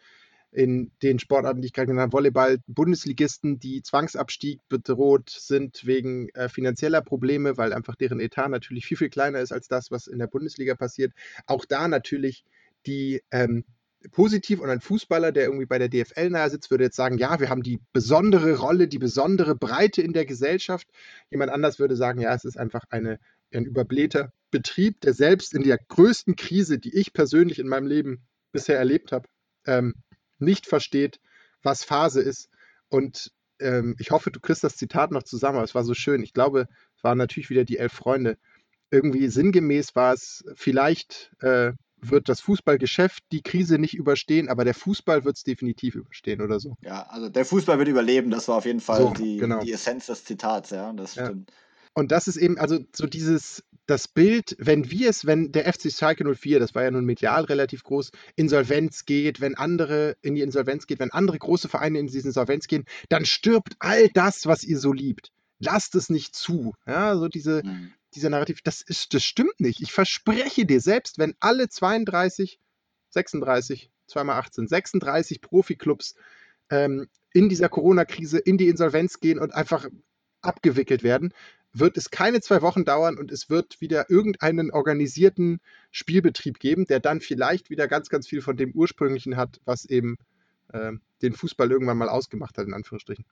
[0.53, 6.29] In den Sportarten, die ich gerade genannt habe, Volleyball, Bundesligisten, die Zwangsabstieg bedroht sind wegen
[6.31, 10.09] äh, finanzieller Probleme, weil einfach deren Etat natürlich viel, viel kleiner ist als das, was
[10.09, 11.13] in der Bundesliga passiert.
[11.47, 12.45] Auch da natürlich
[12.87, 13.65] die ähm,
[14.13, 17.39] positiv und ein Fußballer, der irgendwie bei der DFL nahe sitzt, würde jetzt sagen, ja,
[17.39, 20.89] wir haben die besondere Rolle, die besondere Breite in der Gesellschaft.
[21.31, 23.19] Jemand anders würde sagen, ja, es ist einfach eine,
[23.53, 28.27] ein überblähter Betrieb, der selbst in der größten Krise, die ich persönlich in meinem Leben
[28.53, 29.29] bisher erlebt habe,
[29.67, 29.95] ähm,
[30.41, 31.21] nicht versteht,
[31.63, 32.49] was Phase ist.
[32.89, 36.23] Und ähm, ich hoffe, du kriegst das Zitat noch zusammen, aber es war so schön.
[36.23, 38.39] Ich glaube, es waren natürlich wieder die elf Freunde.
[38.91, 41.73] Irgendwie sinngemäß war es vielleicht äh,
[42.03, 46.61] wird das Fußballgeschäft die Krise nicht überstehen, aber der Fußball wird es definitiv überstehen oder
[46.61, 46.77] so.
[46.83, 49.61] Ja, also der Fußball wird überleben, das war auf jeden Fall so, die, genau.
[49.61, 51.51] die Essenz des Zitats, ja, das stimmt.
[51.51, 51.57] Ja.
[51.95, 55.93] Und das ist eben, also so dieses, das Bild, wenn wir es, wenn der FC
[55.93, 60.43] Schalke 04, das war ja nun medial relativ groß, Insolvenz geht, wenn andere in die
[60.43, 64.65] Insolvenz geht, wenn andere große Vereine in diese Insolvenz gehen, dann stirbt all das, was
[64.65, 65.33] ihr so liebt.
[65.59, 66.75] lasst es nicht zu.
[66.87, 67.93] Ja, so diese, mhm.
[68.15, 69.81] dieser Narrativ, das, ist, das stimmt nicht.
[69.83, 72.59] Ich verspreche dir, selbst wenn alle 32,
[73.11, 76.15] 36, 2 mal 18, 36 Profiklubs
[76.71, 79.89] ähm, in dieser Corona-Krise in die Insolvenz gehen und einfach
[80.41, 81.35] abgewickelt werden,
[81.73, 87.01] wird es keine zwei Wochen dauern und es wird wieder irgendeinen organisierten Spielbetrieb geben, der
[87.01, 90.17] dann vielleicht wieder ganz, ganz viel von dem ursprünglichen hat, was eben
[90.73, 93.25] äh, den Fußball irgendwann mal ausgemacht hat, in Anführungsstrichen.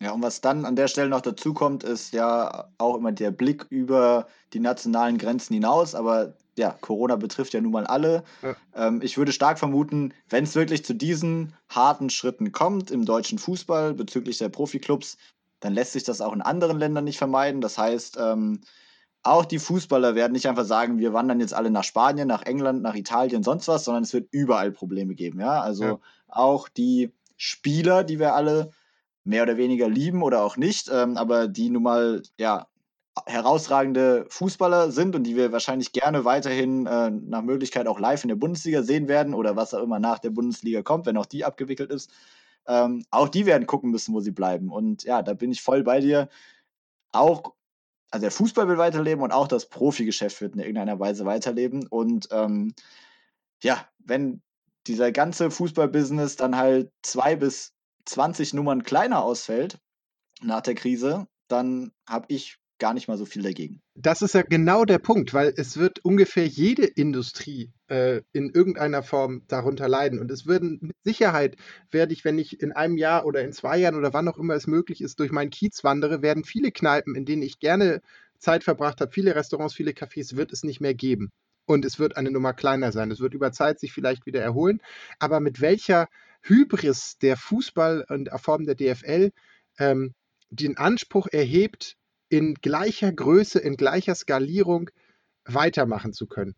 [0.00, 3.30] Ja, und was dann an der Stelle noch dazu kommt, ist ja auch immer der
[3.30, 5.94] Blick über die nationalen Grenzen hinaus.
[5.94, 8.24] Aber ja, Corona betrifft ja nun mal alle.
[8.42, 8.56] Ja.
[8.74, 13.38] Ähm, ich würde stark vermuten, wenn es wirklich zu diesen harten Schritten kommt im deutschen
[13.38, 15.18] Fußball bezüglich der Profiklubs,
[15.62, 17.60] dann lässt sich das auch in anderen Ländern nicht vermeiden.
[17.60, 18.60] Das heißt, ähm,
[19.22, 22.82] auch die Fußballer werden nicht einfach sagen, wir wandern jetzt alle nach Spanien, nach England,
[22.82, 25.40] nach Italien, sonst was, sondern es wird überall Probleme geben.
[25.40, 25.98] Ja, also ja.
[26.28, 28.70] auch die Spieler, die wir alle
[29.24, 32.66] mehr oder weniger lieben oder auch nicht, ähm, aber die nun mal ja
[33.26, 38.28] herausragende Fußballer sind und die wir wahrscheinlich gerne weiterhin äh, nach Möglichkeit auch live in
[38.28, 41.44] der Bundesliga sehen werden oder was auch immer nach der Bundesliga kommt, wenn auch die
[41.44, 42.10] abgewickelt ist.
[42.66, 44.70] Ähm, auch die werden gucken müssen, wo sie bleiben.
[44.70, 46.28] Und ja, da bin ich voll bei dir.
[47.12, 47.54] Auch,
[48.10, 51.86] also der Fußball will weiterleben und auch das Profigeschäft wird in irgendeiner Weise weiterleben.
[51.86, 52.74] Und ähm,
[53.62, 54.42] ja, wenn
[54.86, 57.74] dieser ganze Fußballbusiness dann halt zwei bis
[58.06, 59.78] 20 Nummern kleiner ausfällt
[60.40, 63.80] nach der Krise, dann habe ich gar nicht mal so viel dagegen.
[63.94, 69.04] Das ist ja genau der Punkt, weil es wird ungefähr jede Industrie äh, in irgendeiner
[69.04, 70.18] Form darunter leiden.
[70.18, 71.54] Und es würden mit Sicherheit,
[71.92, 74.54] werde ich, wenn ich in einem Jahr oder in zwei Jahren oder wann auch immer
[74.54, 78.02] es möglich ist, durch meinen Kiez wandere, werden viele Kneipen, in denen ich gerne
[78.40, 81.30] Zeit verbracht habe, viele Restaurants, viele Cafés, wird es nicht mehr geben.
[81.66, 83.12] Und es wird eine Nummer kleiner sein.
[83.12, 84.82] Es wird über Zeit sich vielleicht wieder erholen.
[85.20, 86.08] Aber mit welcher
[86.42, 89.30] Hybris der Fußball und Form der DFL
[89.78, 90.14] ähm,
[90.50, 91.96] den Anspruch erhebt,
[92.32, 94.90] in gleicher Größe, in gleicher Skalierung
[95.44, 96.54] weitermachen zu können.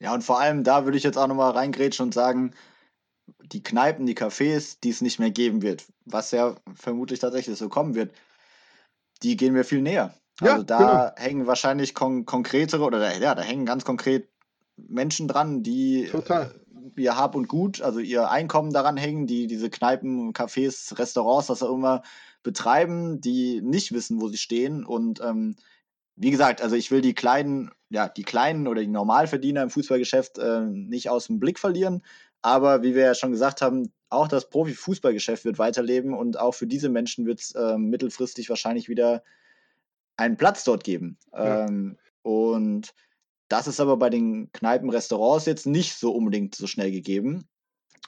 [0.00, 2.54] Ja, und vor allem da würde ich jetzt auch nochmal reingrätschen und sagen,
[3.42, 7.68] die Kneipen, die Cafés, die es nicht mehr geben wird, was ja vermutlich tatsächlich so
[7.68, 8.14] kommen wird,
[9.22, 10.14] die gehen mir viel näher.
[10.40, 11.26] Ja, also da genau.
[11.28, 14.30] hängen wahrscheinlich kon konkretere oder ja, da hängen ganz konkret
[14.76, 16.54] Menschen dran, die Total.
[16.98, 21.62] Ihr Hab und Gut, also ihr Einkommen daran hängen, die diese Kneipen, Cafés, Restaurants, was
[21.62, 22.02] auch immer
[22.42, 24.84] betreiben, die nicht wissen, wo sie stehen.
[24.84, 25.56] Und ähm,
[26.16, 30.38] wie gesagt, also ich will die kleinen, ja, die kleinen oder die Normalverdiener im Fußballgeschäft
[30.38, 32.02] äh, nicht aus dem Blick verlieren.
[32.42, 36.66] Aber wie wir ja schon gesagt haben, auch das Profifußballgeschäft wird weiterleben und auch für
[36.66, 39.22] diese Menschen wird es äh, mittelfristig wahrscheinlich wieder
[40.16, 41.18] einen Platz dort geben.
[41.32, 41.66] Ja.
[41.66, 42.94] Ähm, und
[43.48, 47.48] das ist aber bei den Kneipen, Restaurants jetzt nicht so unbedingt so schnell gegeben.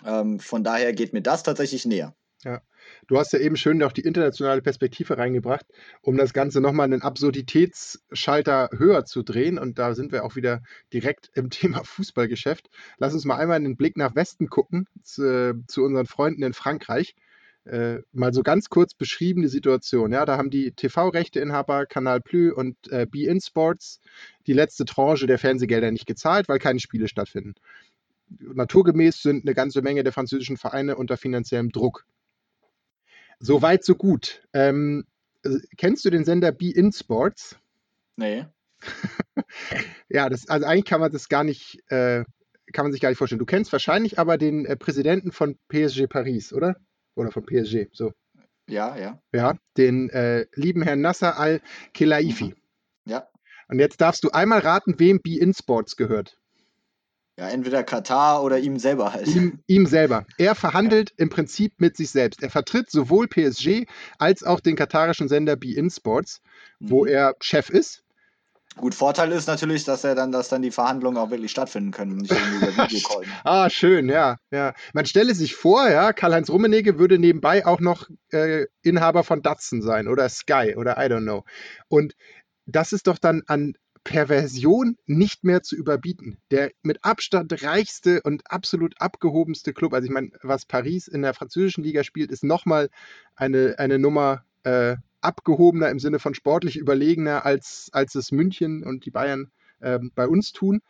[0.04, 2.14] Ähm, von daher geht mir das tatsächlich näher.
[2.42, 2.62] Ja,
[3.06, 5.66] du hast ja eben schön noch die internationale Perspektive reingebracht,
[6.00, 9.58] um das Ganze nochmal einen Absurditätsschalter höher zu drehen.
[9.58, 12.70] Und da sind wir auch wieder direkt im Thema Fußballgeschäft.
[12.96, 17.14] Lass uns mal einmal einen Blick nach Westen gucken, zu, zu unseren Freunden in Frankreich.
[17.70, 20.10] Äh, mal so ganz kurz beschrieben die Situation.
[20.10, 24.00] Ja, da haben die TV-Rechteinhaber Canal Plus und äh, Be-In Sports
[24.48, 27.54] die letzte Tranche der Fernsehgelder nicht gezahlt, weil keine Spiele stattfinden.
[28.28, 32.06] Naturgemäß sind eine ganze Menge der französischen Vereine unter finanziellem Druck.
[33.38, 34.42] So weit, so gut.
[34.52, 35.04] Ähm,
[35.44, 37.56] äh, kennst du den Sender Be In Sports?
[38.16, 38.46] Nee.
[40.08, 42.24] ja, das, also eigentlich kann man das gar nicht, äh,
[42.72, 43.38] kann man sich gar nicht vorstellen.
[43.38, 46.74] Du kennst wahrscheinlich aber den äh, Präsidenten von PSG Paris, oder?
[47.20, 48.12] Oder von PSG, so.
[48.66, 49.20] Ja, ja.
[49.32, 52.54] Ja, den äh, lieben Herrn Nasser al-Khelaifi.
[53.04, 53.28] Ja.
[53.68, 56.38] Und jetzt darfst du einmal raten, wem Be In Sports gehört.
[57.36, 59.26] Ja, entweder Katar oder ihm selber halt.
[59.28, 60.26] Ihm, ihm selber.
[60.38, 61.16] Er verhandelt ja.
[61.18, 62.42] im Prinzip mit sich selbst.
[62.42, 63.86] Er vertritt sowohl PSG
[64.18, 66.40] als auch den katarischen Sender Be In Sports,
[66.80, 67.10] wo mhm.
[67.10, 68.02] er Chef ist.
[68.76, 72.16] Gut, Vorteil ist natürlich, dass er dann, dass dann die Verhandlungen auch wirklich stattfinden können,
[72.16, 73.24] nicht über Videocall.
[73.44, 74.74] ah, schön, ja, ja.
[74.92, 79.82] Man stelle sich vor, ja, Karl-Heinz Rummenigge würde nebenbei auch noch äh, Inhaber von Datsun
[79.82, 81.44] sein oder Sky oder I don't know.
[81.88, 82.14] Und
[82.66, 86.38] das ist doch dann an Perversion nicht mehr zu überbieten.
[86.50, 91.34] Der mit Abstand reichste und absolut abgehobenste Club, also ich meine, was Paris in der
[91.34, 92.88] französischen Liga spielt, ist nochmal
[93.34, 99.04] eine, eine Nummer äh, abgehobener im Sinne von sportlich überlegener, als, als es München und
[99.06, 100.80] die Bayern äh, bei uns tun.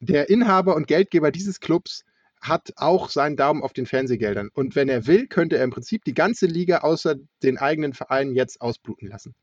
[0.00, 2.04] Der Inhaber und Geldgeber dieses Clubs
[2.40, 4.50] hat auch seinen Daumen auf den Fernsehgeldern.
[4.52, 8.34] Und wenn er will, könnte er im Prinzip die ganze Liga außer den eigenen Vereinen
[8.34, 9.34] jetzt ausbluten lassen.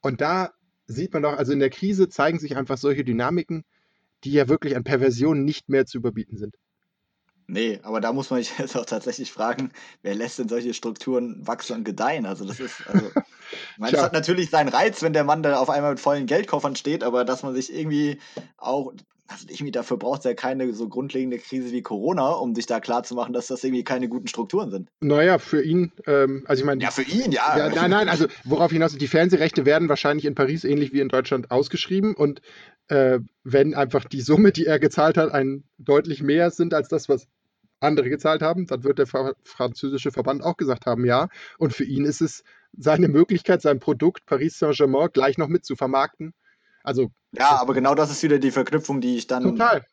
[0.00, 0.52] Und da
[0.86, 3.64] sieht man doch, also in der Krise zeigen sich einfach solche Dynamiken,
[4.22, 6.54] die ja wirklich an Perversionen nicht mehr zu überbieten sind.
[7.46, 11.46] Nee, aber da muss man sich jetzt auch tatsächlich fragen, wer lässt denn solche Strukturen
[11.46, 12.26] wachsen und gedeihen?
[12.26, 13.10] Also das ist, also
[13.72, 16.26] Ich meine, es hat natürlich seinen Reiz, wenn der Mann da auf einmal mit vollen
[16.26, 18.18] Geldkoffern steht, aber dass man sich irgendwie
[18.56, 18.92] auch,
[19.26, 22.80] also irgendwie dafür braucht es ja keine so grundlegende Krise wie Corona, um sich da
[22.80, 24.88] klarzumachen, dass das irgendwie keine guten Strukturen sind.
[25.00, 26.82] Naja, für ihn, ähm, also ich meine.
[26.82, 27.56] Ja, für ihn, ja.
[27.56, 27.68] ja.
[27.70, 31.50] Nein, nein, also worauf hinaus, die Fernsehrechte werden wahrscheinlich in Paris ähnlich wie in Deutschland
[31.50, 32.42] ausgeschrieben und
[32.88, 37.08] äh, wenn einfach die Summe, die er gezahlt hat, ein deutlich mehr sind als das,
[37.08, 37.26] was
[37.80, 39.06] andere gezahlt haben, dann wird der
[39.44, 41.28] französische Verband auch gesagt haben, ja.
[41.58, 42.42] Und für ihn ist es
[42.78, 46.34] seine Möglichkeit, sein Produkt Paris Saint-Germain gleich noch mit zu vermarkten.
[46.82, 49.84] Also, ja, aber genau das ist wieder die Verknüpfung, die ich dann total.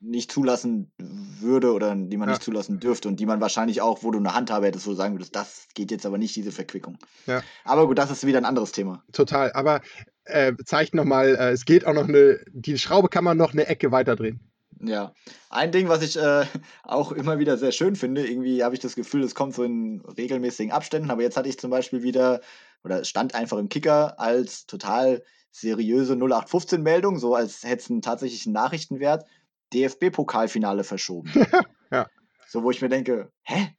[0.00, 2.34] nicht zulassen würde oder die man ja.
[2.34, 4.96] nicht zulassen dürfte und die man wahrscheinlich auch, wo du eine Handhabe hättest, wo du
[4.96, 6.98] sagen würdest, das geht jetzt aber nicht, diese Verquickung.
[7.26, 7.42] Ja.
[7.64, 9.02] Aber gut, das ist wieder ein anderes Thema.
[9.12, 9.80] Total, aber
[10.24, 13.66] äh, zeigt nochmal, äh, es geht auch noch eine, die Schraube kann man noch eine
[13.66, 14.40] Ecke weiterdrehen.
[14.80, 15.14] Ja,
[15.50, 16.46] ein Ding, was ich äh,
[16.82, 20.00] auch immer wieder sehr schön finde, irgendwie habe ich das Gefühl, es kommt so in
[20.00, 22.40] regelmäßigen Abständen, aber jetzt hatte ich zum Beispiel wieder,
[22.82, 28.02] oder es stand einfach im Kicker als total seriöse 0815-Meldung, so als hätte es einen
[28.02, 29.24] tatsächlichen Nachrichtenwert,
[29.72, 31.30] DFB-Pokalfinale verschoben.
[31.90, 32.06] ja.
[32.48, 33.74] So, wo ich mir denke, hä?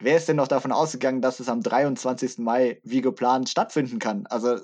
[0.00, 2.38] Wer ist denn noch davon ausgegangen, dass es am 23.
[2.38, 4.26] Mai wie geplant stattfinden kann?
[4.26, 4.58] Also,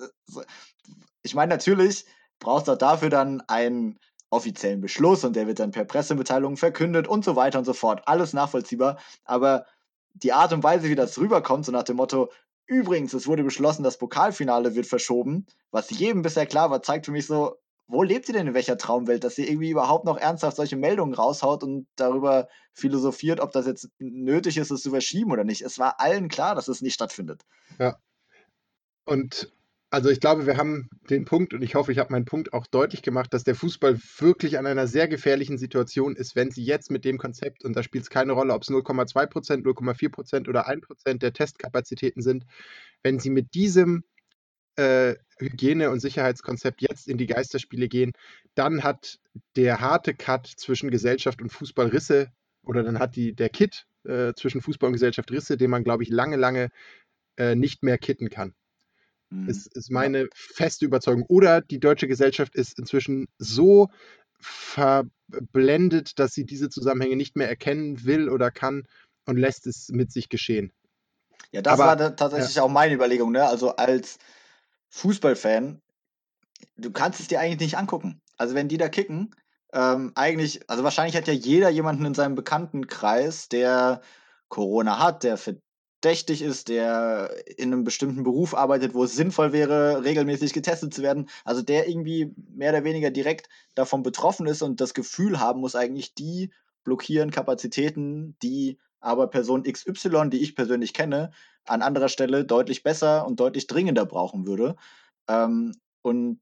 [1.23, 2.05] ich meine, natürlich
[2.41, 3.99] brauchst du dafür dann einen
[4.31, 8.03] offiziellen Beschluss und der wird dann per Pressemitteilung verkündet und so weiter und so fort.
[8.07, 8.99] Alles nachvollziehbar.
[9.25, 9.67] Aber
[10.15, 12.31] die Art und Weise, wie das rüberkommt, so nach dem Motto,
[12.67, 17.13] übrigens, es wurde beschlossen, das Pokalfinale wird verschoben, was jedem bisher klar war, zeigt für
[17.13, 17.57] mich so,
[17.89, 21.13] wo lebt ihr denn in welcher Traumwelt, dass ihr irgendwie überhaupt noch ernsthaft solche Meldungen
[21.13, 25.63] raushaut und darüber philosophiert, ob das jetzt nötig ist, es zu verschieben oder nicht.
[25.63, 27.43] Es war allen klar, dass es nicht stattfindet.
[27.81, 27.99] Ja.
[29.07, 29.53] Und
[29.91, 32.67] also ich glaube, wir haben den Punkt, und ich hoffe, ich habe meinen Punkt auch
[32.67, 36.91] deutlich gemacht, dass der Fußball wirklich an einer sehr gefährlichen Situation ist, wenn sie jetzt
[36.91, 40.49] mit dem Konzept, und da spielt es keine Rolle, ob es 0,2 Prozent, 0,4 Prozent
[40.49, 42.47] oder 1 Prozent der Testkapazitäten sind,
[43.03, 44.05] wenn sie mit diesem
[44.77, 48.13] äh, Hygiene- und Sicherheitskonzept jetzt in die Geisterspiele gehen,
[48.55, 49.19] dann hat
[49.57, 52.29] der harte Cut zwischen Gesellschaft und Fußball Risse,
[52.63, 56.05] oder dann hat die, der Kit äh, zwischen Fußball und Gesellschaft Risse, den man, glaube
[56.05, 56.69] ich, lange, lange
[57.37, 58.55] äh, nicht mehr kitten kann.
[59.31, 59.49] Mhm.
[59.49, 61.25] Ist, ist meine feste Überzeugung.
[61.29, 63.89] Oder die deutsche Gesellschaft ist inzwischen so
[64.39, 68.87] verblendet, dass sie diese Zusammenhänge nicht mehr erkennen will oder kann
[69.27, 70.73] und lässt es mit sich geschehen.
[71.53, 72.63] Ja, das Aber, war tatsächlich ja.
[72.63, 73.33] auch meine Überlegung.
[73.33, 73.45] Ne?
[73.45, 74.19] Also als
[74.91, 75.81] Fußballfan,
[76.77, 78.21] du kannst es dir eigentlich nicht angucken.
[78.37, 79.35] Also wenn die da kicken,
[79.73, 84.01] ähm, eigentlich, also wahrscheinlich hat ja jeder jemanden in seinem Bekanntenkreis, der
[84.49, 85.37] Corona hat, der
[86.01, 91.03] verdächtig ist, der in einem bestimmten Beruf arbeitet, wo es sinnvoll wäre, regelmäßig getestet zu
[91.03, 95.61] werden, also der irgendwie mehr oder weniger direkt davon betroffen ist und das Gefühl haben
[95.61, 96.53] muss, eigentlich die
[96.85, 101.33] blockieren Kapazitäten, die aber Person XY, die ich persönlich kenne,
[101.67, 104.77] an anderer Stelle deutlich besser und deutlich dringender brauchen würde.
[105.29, 106.41] Ähm, und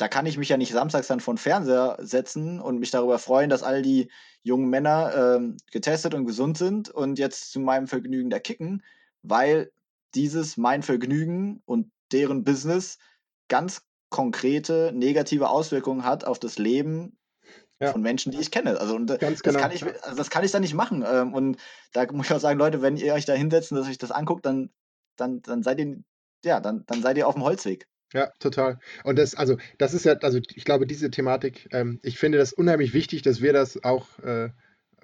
[0.00, 3.18] da kann ich mich ja nicht samstags dann vor den Fernseher setzen und mich darüber
[3.18, 4.10] freuen, dass all die
[4.42, 8.82] jungen Männer ähm, getestet und gesund sind und jetzt zu meinem Vergnügen da kicken,
[9.22, 9.70] weil
[10.14, 12.98] dieses mein Vergnügen und deren Business
[13.48, 17.18] ganz konkrete negative Auswirkungen hat auf das Leben
[17.78, 17.92] ja.
[17.92, 18.80] von Menschen, die ich kenne.
[18.80, 19.60] Also und Ganz das genau.
[19.60, 21.04] kann ich, also das kann ich dann nicht machen.
[21.06, 21.58] Ähm, und
[21.92, 24.10] da muss ich auch sagen, Leute, wenn ihr euch da hinsetzt und dass euch das
[24.10, 24.70] anguckt, dann,
[25.16, 25.98] dann, dann seid ihr,
[26.44, 27.86] ja, dann, dann seid ihr auf dem Holzweg.
[28.12, 28.78] Ja, total.
[29.04, 32.52] Und das, also, das ist ja, also ich glaube, diese Thematik, ähm, ich finde das
[32.52, 34.50] unheimlich wichtig, dass wir das auch äh,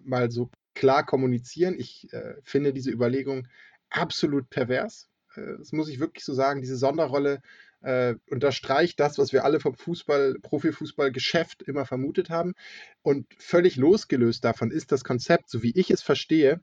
[0.02, 1.74] mal so klar kommunizieren.
[1.78, 3.46] Ich äh, finde diese Überlegung
[3.90, 5.08] absolut pervers.
[5.36, 6.60] Äh, das muss ich wirklich so sagen.
[6.62, 7.42] Diese Sonderrolle
[7.82, 12.54] äh, unterstreicht das, was wir alle vom Fußball, Profifußballgeschäft immer vermutet haben.
[13.02, 16.60] Und völlig losgelöst davon ist das Konzept, so wie ich es verstehe,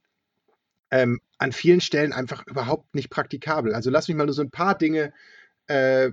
[0.92, 3.74] ähm, an vielen Stellen einfach überhaupt nicht praktikabel.
[3.74, 5.14] Also lass mich mal nur so ein paar Dinge
[5.68, 6.12] äh,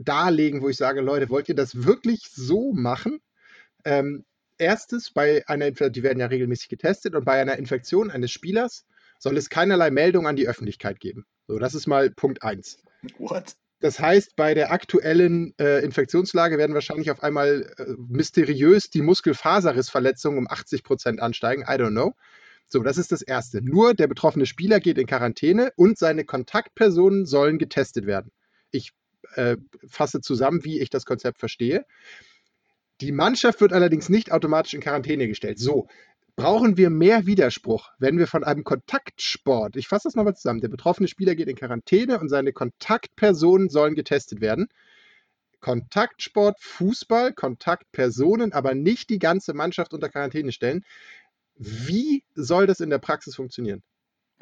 [0.00, 3.20] darlegen, wo ich sage, Leute, wollt ihr das wirklich so machen?
[3.84, 4.24] Ähm,
[4.58, 8.86] erstes, bei einer die werden ja regelmäßig getestet und bei einer Infektion eines Spielers
[9.18, 11.26] soll es keinerlei Meldung an die Öffentlichkeit geben.
[11.46, 12.82] So, das ist mal Punkt 1.
[13.18, 13.56] What?
[13.80, 20.38] Das heißt, bei der aktuellen äh, Infektionslage werden wahrscheinlich auf einmal äh, mysteriös die Muskelfaserrissverletzungen
[20.38, 21.62] um 80 Prozent ansteigen.
[21.62, 22.14] I don't know.
[22.68, 23.62] So, das ist das Erste.
[23.62, 28.30] Nur der betroffene Spieler geht in Quarantäne und seine Kontaktpersonen sollen getestet werden.
[28.70, 28.92] Ich
[29.34, 29.56] äh,
[29.86, 31.84] fasse zusammen, wie ich das Konzept verstehe.
[33.00, 35.58] Die Mannschaft wird allerdings nicht automatisch in Quarantäne gestellt.
[35.58, 35.88] So,
[36.36, 40.68] brauchen wir mehr Widerspruch, wenn wir von einem Kontaktsport, ich fasse das nochmal zusammen, der
[40.68, 44.68] betroffene Spieler geht in Quarantäne und seine Kontaktpersonen sollen getestet werden.
[45.60, 50.84] Kontaktsport, Fußball, Kontaktpersonen, aber nicht die ganze Mannschaft unter Quarantäne stellen.
[51.56, 53.82] Wie soll das in der Praxis funktionieren?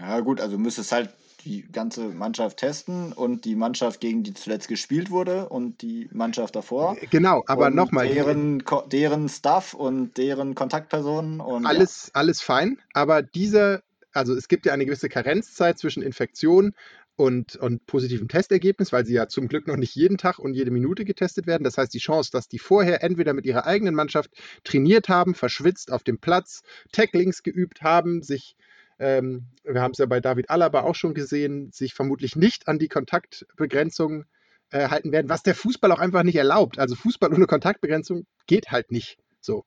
[0.00, 1.10] Ja, gut, also müsstest halt
[1.44, 6.56] die ganze Mannschaft testen und die Mannschaft, gegen die zuletzt gespielt wurde und die Mannschaft
[6.56, 6.96] davor.
[7.10, 8.08] Genau, aber nochmal.
[8.08, 11.66] Deren, deren Staff und deren Kontaktpersonen und.
[11.66, 12.20] Alles, ja.
[12.20, 13.82] alles fein, aber diese,
[14.12, 16.74] also es gibt ja eine gewisse Karenzzeit zwischen Infektion
[17.16, 20.70] und, und positivem Testergebnis, weil sie ja zum Glück noch nicht jeden Tag und jede
[20.70, 21.64] Minute getestet werden.
[21.64, 24.30] Das heißt, die Chance, dass die vorher entweder mit ihrer eigenen Mannschaft
[24.62, 28.54] trainiert haben, verschwitzt auf dem Platz, Tacklings geübt haben, sich
[28.98, 32.78] ähm, wir haben es ja bei David Alaba auch schon gesehen, sich vermutlich nicht an
[32.78, 34.24] die Kontaktbegrenzung
[34.70, 36.78] äh, halten werden, was der Fußball auch einfach nicht erlaubt.
[36.78, 39.64] Also Fußball ohne Kontaktbegrenzung geht halt nicht so.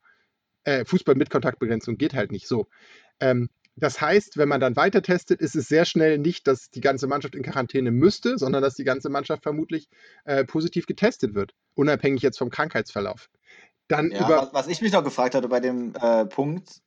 [0.63, 2.67] Äh, Fußball mit Kontaktbegrenzung geht halt nicht so.
[3.19, 6.81] Ähm, das heißt, wenn man dann weiter testet, ist es sehr schnell nicht, dass die
[6.81, 9.87] ganze Mannschaft in Quarantäne müsste, sondern dass die ganze Mannschaft vermutlich
[10.25, 13.29] äh, positiv getestet wird, unabhängig jetzt vom Krankheitsverlauf.
[13.87, 16.81] Dann ja, über was, ich mich noch gefragt hatte bei dem äh, Punkt,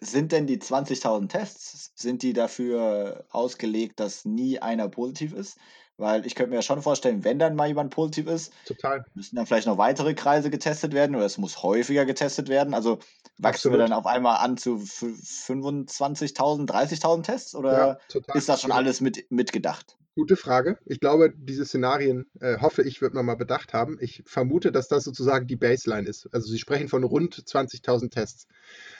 [0.00, 5.58] sind denn die 20.000 Tests, sind die dafür ausgelegt, dass nie einer positiv ist?
[5.96, 9.04] Weil ich könnte mir ja schon vorstellen, wenn dann mal jemand positiv ist, Total.
[9.14, 12.72] müssen dann vielleicht noch weitere Kreise getestet werden oder es muss häufiger getestet werden.
[12.72, 13.00] Also
[13.38, 18.70] wachsen wir dann auf einmal an zu 25.000, 30.000 Tests oder ja, ist das schon
[18.70, 19.96] alles mit, mitgedacht?
[20.18, 20.80] Gute Frage.
[20.84, 23.98] Ich glaube, diese Szenarien, äh, hoffe ich, wird man mal bedacht haben.
[24.00, 26.28] Ich vermute, dass das sozusagen die Baseline ist.
[26.34, 28.48] Also Sie sprechen von rund 20.000 Tests.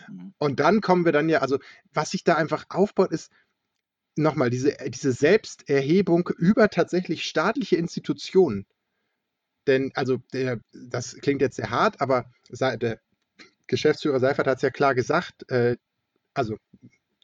[0.09, 0.33] Mhm.
[0.39, 1.59] Und dann kommen wir dann ja, also
[1.93, 3.33] was sich da einfach aufbaut, ist
[4.15, 8.65] nochmal diese, diese Selbsterhebung über tatsächlich staatliche Institutionen.
[9.67, 13.01] Denn, also, der, das klingt jetzt sehr hart, aber der
[13.67, 15.79] Geschäftsführer Seifert hat es ja klar gesagt, äh,
[16.33, 16.59] also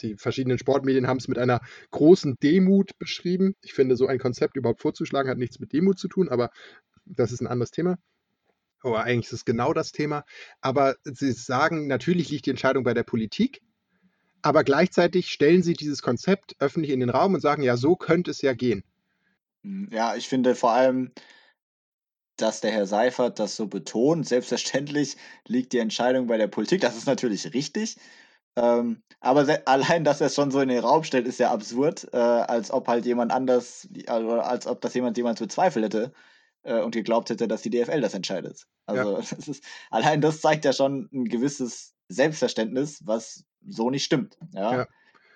[0.00, 3.54] die verschiedenen Sportmedien haben es mit einer großen Demut beschrieben.
[3.62, 6.50] Ich finde, so ein Konzept überhaupt vorzuschlagen, hat nichts mit Demut zu tun, aber
[7.04, 7.98] das ist ein anderes Thema.
[8.80, 10.24] Aber eigentlich ist es genau das Thema.
[10.60, 13.62] Aber sie sagen, natürlich liegt die Entscheidung bei der Politik,
[14.42, 18.30] aber gleichzeitig stellen sie dieses Konzept öffentlich in den Raum und sagen, ja, so könnte
[18.30, 18.84] es ja gehen.
[19.62, 21.12] Hm, ja, ich finde vor allem,
[22.36, 24.28] dass der Herr Seifert das so betont.
[24.28, 26.82] Selbstverständlich liegt die Entscheidung bei der Politik.
[26.82, 27.96] Das ist natürlich richtig.
[28.56, 32.08] Ähm, aber allein, dass er es schon so in den Raum stellt, ist ja absurd,
[32.12, 36.12] äh, als ob halt jemand anders, also als ob das jemand jemals bezweifelt hätte
[36.62, 38.66] äh, und geglaubt hätte, dass die DFL das entscheidet.
[38.86, 39.16] Also ja.
[39.30, 44.36] das ist, allein das zeigt ja schon ein gewisses Selbstverständnis, was so nicht stimmt.
[44.52, 44.72] Ja.
[44.78, 44.86] ja.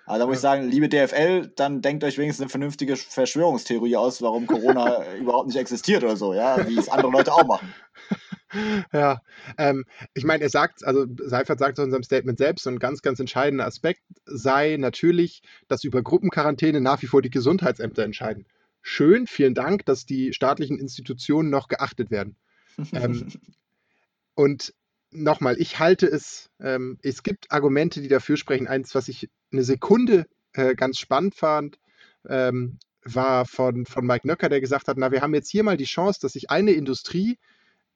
[0.05, 0.55] Also da muss ja.
[0.55, 5.47] ich sagen, liebe DFL, dann denkt euch wenigstens eine vernünftige Verschwörungstheorie aus, warum Corona überhaupt
[5.47, 7.73] nicht existiert oder so, ja, wie es andere Leute auch machen.
[8.93, 9.21] Ja,
[9.57, 13.01] ähm, ich meine, er sagt, also Seifert sagt in unserem Statement selbst, so ein ganz,
[13.01, 18.45] ganz entscheidender Aspekt sei natürlich, dass über Gruppenquarantäne nach wie vor die Gesundheitsämter entscheiden.
[18.81, 22.35] Schön, vielen Dank, dass die staatlichen Institutionen noch geachtet werden.
[22.93, 23.27] ähm,
[24.35, 24.73] und
[25.11, 28.67] nochmal, ich halte es, ähm, es gibt Argumente, die dafür sprechen.
[28.67, 31.79] Eins, was ich eine Sekunde äh, ganz spannend fand,
[32.27, 35.77] ähm, war von, von Mike Nöcker, der gesagt hat, na, wir haben jetzt hier mal
[35.77, 37.37] die Chance, dass sich eine Industrie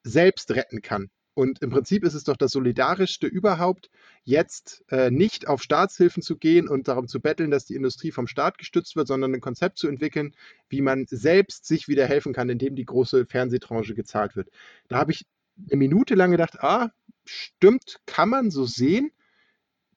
[0.04, 1.10] selbst retten kann.
[1.36, 3.89] Und im Prinzip ist es doch das Solidarischste überhaupt,
[4.24, 8.28] jetzt äh, nicht auf Staatshilfen zu gehen und darum zu betteln, dass die Industrie vom
[8.28, 10.36] Staat gestützt wird, sondern ein Konzept zu entwickeln,
[10.70, 14.50] wie man selbst sich wieder helfen kann, indem die große Fernsehtranche gezahlt wird.
[14.89, 15.26] Da habe ich
[15.72, 16.92] eine Minute lang gedacht, ah,
[17.26, 19.12] stimmt, kann man so sehen,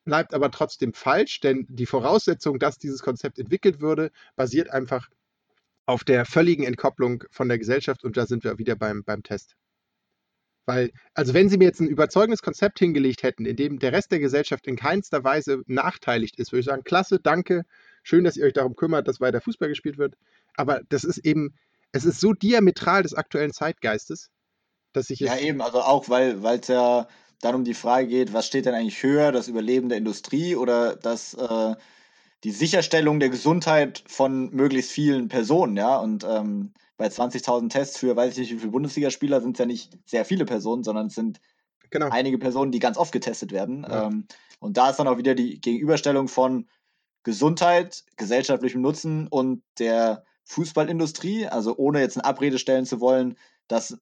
[0.04, 5.10] bleibt aber trotzdem falsch, denn die Voraussetzung, dass dieses Konzept entwickelt würde, basiert einfach
[5.84, 9.56] auf der völligen Entkopplung von der Gesellschaft und da sind wir wieder beim, beim Test.
[10.66, 14.10] Weil, also wenn Sie mir jetzt ein überzeugendes Konzept hingelegt hätten, in dem der Rest
[14.10, 17.62] der Gesellschaft in keinster Weise nachteiligt ist, würde ich sagen, klasse, danke,
[18.02, 20.16] schön, dass ihr euch darum kümmert, dass weiter Fußball gespielt wird.
[20.56, 21.54] Aber das ist eben,
[21.92, 24.30] es ist so diametral des aktuellen Zeitgeistes,
[24.92, 27.06] dass ich Ja, eben, also auch, weil es ja
[27.40, 30.96] dann um die Frage geht, was steht denn eigentlich höher, das Überleben der Industrie oder
[30.96, 31.74] das, äh,
[32.44, 38.16] die Sicherstellung der Gesundheit von möglichst vielen Personen, ja, und ähm, bei 20.000 Tests für
[38.16, 41.14] weiß ich nicht wie viele Bundesligaspieler sind es ja nicht sehr viele Personen, sondern es
[41.14, 41.40] sind
[41.90, 42.08] genau.
[42.10, 43.86] einige Personen, die ganz oft getestet werden.
[43.88, 44.06] Ja.
[44.06, 44.26] Ähm,
[44.58, 46.68] und da ist dann auch wieder die Gegenüberstellung von
[47.22, 51.46] Gesundheit, gesellschaftlichem Nutzen und der Fußballindustrie.
[51.46, 53.36] Also ohne jetzt eine Abrede stellen zu wollen,
[53.68, 53.98] dass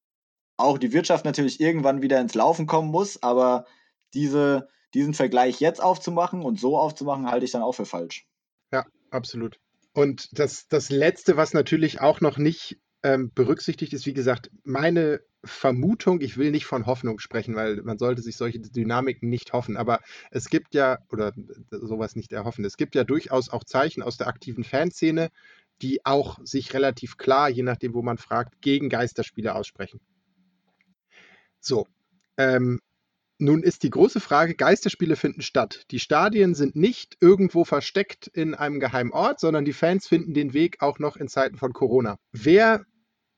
[0.56, 3.64] auch die Wirtschaft natürlich irgendwann wieder ins Laufen kommen muss, aber
[4.12, 8.28] diese, diesen Vergleich jetzt aufzumachen und so aufzumachen, halte ich dann auch für falsch.
[8.72, 9.58] Ja, absolut.
[9.92, 15.20] Und das, das Letzte, was natürlich auch noch nicht ähm, berücksichtigt ist, wie gesagt, meine
[15.44, 19.76] Vermutung, ich will nicht von Hoffnung sprechen, weil man sollte sich solche Dynamiken nicht hoffen,
[19.76, 20.00] aber
[20.30, 21.34] es gibt ja, oder
[21.70, 25.28] sowas nicht erhoffen, es gibt ja durchaus auch Zeichen aus der aktiven Fanszene,
[25.82, 30.00] die auch sich relativ klar, je nachdem, wo man fragt, gegen Geisterspiele aussprechen.
[31.60, 31.86] So,
[32.38, 32.80] ähm,
[33.38, 35.84] nun ist die große Frage, Geisterspiele finden statt.
[35.90, 40.54] Die Stadien sind nicht irgendwo versteckt in einem geheimen Ort, sondern die Fans finden den
[40.54, 42.16] Weg auch noch in Zeiten von Corona.
[42.32, 42.86] Wer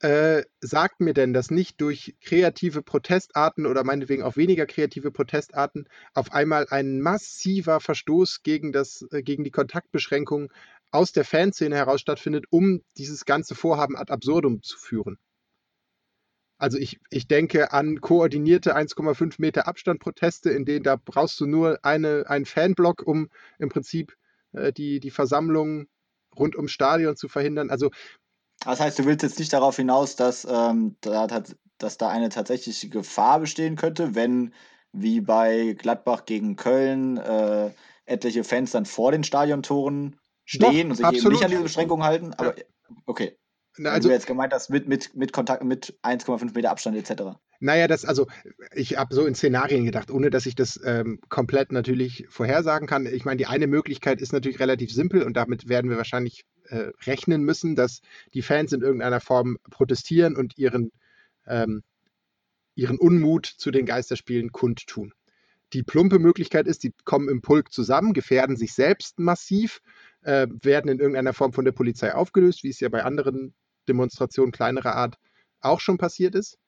[0.00, 5.88] äh, sagt mir denn, dass nicht durch kreative Protestarten oder meinetwegen auch weniger kreative Protestarten
[6.12, 10.48] auf einmal ein massiver Verstoß gegen, das, äh, gegen die Kontaktbeschränkungen
[10.90, 15.18] aus der Fanszene heraus stattfindet, um dieses ganze Vorhaben ad absurdum zu führen?
[16.58, 21.78] Also ich, ich denke an koordinierte 1,5 Meter Abstand-Proteste, in denen da brauchst du nur
[21.82, 23.28] eine, einen Fanblock, um
[23.58, 24.14] im Prinzip
[24.52, 25.86] äh, die, die Versammlung
[26.38, 27.70] rund ums Stadion zu verhindern.
[27.70, 27.90] Also
[28.64, 31.26] das heißt, du willst jetzt nicht darauf hinaus, dass, ähm, da,
[31.78, 34.54] dass da eine tatsächliche Gefahr bestehen könnte, wenn
[34.92, 37.70] wie bei Gladbach gegen Köln äh,
[38.06, 41.24] etliche Fans dann vor den Stadiontoren stehen Doch, und sich absolut.
[41.24, 42.32] eben nicht an diese Beschränkungen halten.
[42.34, 42.64] Aber ja.
[43.04, 43.36] okay.
[43.78, 47.36] Na, also, du jetzt gemeint hast, mit, mit, mit Kontakt, mit 1,5 Meter Abstand etc.
[47.60, 48.26] Naja, das, also
[48.74, 53.06] ich habe so in Szenarien gedacht, ohne dass ich das ähm, komplett natürlich vorhersagen kann.
[53.06, 56.90] Ich meine, die eine Möglichkeit ist natürlich relativ simpel und damit werden wir wahrscheinlich äh,
[57.04, 58.00] rechnen müssen, dass
[58.34, 60.92] die Fans in irgendeiner Form protestieren und ihren,
[61.46, 61.82] ähm,
[62.74, 65.12] ihren Unmut zu den Geisterspielen kundtun.
[65.72, 69.80] Die plumpe Möglichkeit ist, die kommen im Pulk zusammen, gefährden sich selbst massiv,
[70.22, 73.54] äh, werden in irgendeiner Form von der Polizei aufgelöst, wie es ja bei anderen
[73.88, 75.18] Demonstrationen kleinerer Art
[75.60, 76.58] auch schon passiert ist.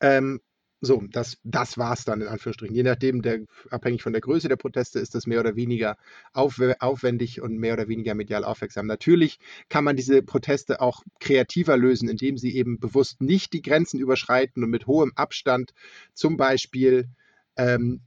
[0.00, 0.40] Ähm,
[0.84, 2.76] so, das, das war es dann in Anführungsstrichen.
[2.76, 5.96] Je nachdem, der, abhängig von der Größe der Proteste, ist das mehr oder weniger
[6.32, 8.86] auf, aufwendig und mehr oder weniger medial aufmerksam.
[8.86, 9.38] Natürlich
[9.70, 14.62] kann man diese Proteste auch kreativer lösen, indem sie eben bewusst nicht die Grenzen überschreiten
[14.62, 15.72] und mit hohem Abstand
[16.12, 17.08] zum Beispiel
[17.56, 18.02] ähm,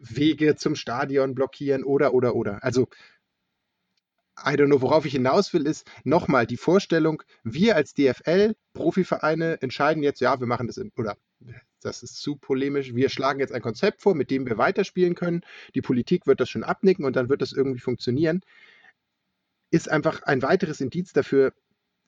[0.00, 2.62] Wege zum Stadion blockieren oder, oder, oder.
[2.64, 2.88] Also
[4.38, 9.62] I don't know, worauf ich hinaus will, ist nochmal die Vorstellung, wir als DFL, Profivereine,
[9.62, 11.16] entscheiden jetzt, ja, wir machen das, in, oder
[11.80, 15.42] das ist zu polemisch, wir schlagen jetzt ein Konzept vor, mit dem wir weiterspielen können.
[15.74, 18.42] Die Politik wird das schon abnicken und dann wird das irgendwie funktionieren.
[19.70, 21.52] Ist einfach ein weiteres Indiz dafür,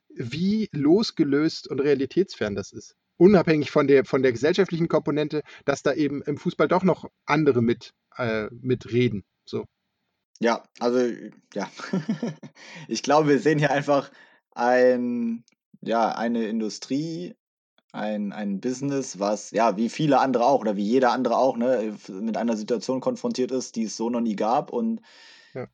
[0.09, 2.95] wie losgelöst und realitätsfern das ist.
[3.17, 7.61] Unabhängig von der, von der gesellschaftlichen Komponente, dass da eben im Fußball doch noch andere
[7.61, 9.23] mit, äh, mitreden.
[9.45, 9.65] So.
[10.39, 10.99] Ja, also
[11.53, 11.69] ja.
[12.87, 14.09] ich glaube, wir sehen hier einfach
[14.51, 15.43] ein,
[15.81, 17.35] ja, eine Industrie,
[17.91, 21.95] ein, ein Business, was, ja, wie viele andere auch oder wie jeder andere auch, ne,
[22.09, 25.01] mit einer Situation konfrontiert ist, die es so noch nie gab und
[25.53, 25.67] ja.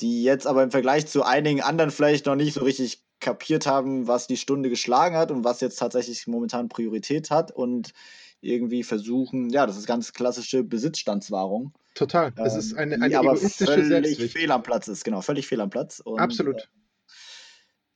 [0.00, 4.08] die jetzt aber im Vergleich zu einigen anderen vielleicht noch nicht so richtig kapiert haben,
[4.08, 7.92] was die Stunde geschlagen hat und was jetzt tatsächlich momentan Priorität hat und
[8.40, 11.72] irgendwie versuchen, ja, das ist ganz klassische Besitzstandswahrung.
[11.94, 12.32] Total.
[12.36, 15.70] Es ist eine, eine aber egoistische völlig fehl am Platz ist, genau, völlig fehl am
[15.70, 16.00] Platz.
[16.00, 16.56] Und, Absolut.
[16.56, 16.66] Äh,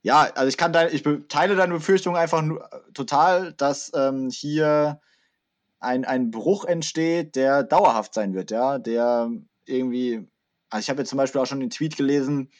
[0.02, 4.28] ja, also ich kann dein, ich teile deine Befürchtung einfach nur, äh, total, dass ähm,
[4.30, 5.00] hier
[5.80, 9.30] ein, ein Bruch entsteht, der dauerhaft sein wird, ja, der
[9.64, 10.28] irgendwie,
[10.70, 12.50] also ich habe jetzt zum Beispiel auch schon den Tweet gelesen,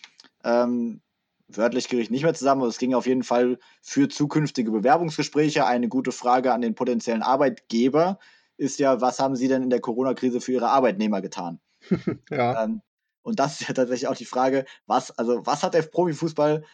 [0.42, 1.02] ähm,
[1.48, 5.66] wörtlich ich nicht mehr zusammen, aber es ging auf jeden Fall für zukünftige Bewerbungsgespräche.
[5.66, 8.18] Eine gute Frage an den potenziellen Arbeitgeber
[8.56, 11.60] ist ja, was haben Sie denn in der Corona-Krise für Ihre Arbeitnehmer getan?
[12.30, 12.64] ja.
[12.64, 12.82] Ähm,
[13.22, 16.64] und das ist ja tatsächlich auch die Frage, was, also was hat der Profifußball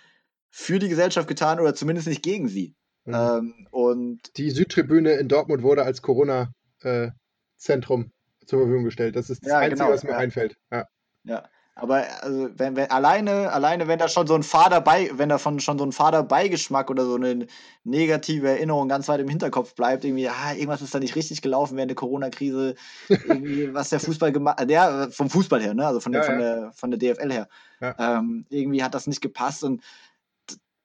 [0.51, 2.74] für die Gesellschaft getan oder zumindest nicht gegen sie?
[3.05, 3.14] Mhm.
[3.14, 9.16] Ähm, und die Südtribüne in Dortmund wurde als Corona-Zentrum äh, zur Verfügung gestellt.
[9.16, 10.18] Das ist das ja, Einzige, genau, was mir ja.
[10.18, 10.57] einfällt.
[10.70, 10.87] Ja.
[11.24, 11.49] ja.
[11.75, 15.59] Aber also wenn, wenn alleine, alleine, wenn da schon so ein Fader bei, wenn davon
[15.59, 17.47] schon so ein Faderbeigeschmack oder so eine
[17.83, 21.77] negative Erinnerung ganz weit im Hinterkopf bleibt, irgendwie, ah, irgendwas ist da nicht richtig gelaufen
[21.77, 22.75] während der Corona-Krise,
[23.09, 25.87] irgendwie, was der Fußball gemacht hat, der vom Fußball her, ne?
[25.87, 26.55] Also von der, ja, von ja.
[26.55, 27.49] der, von der DFL her.
[27.81, 28.18] Ja.
[28.18, 29.83] Ähm, irgendwie hat das nicht gepasst und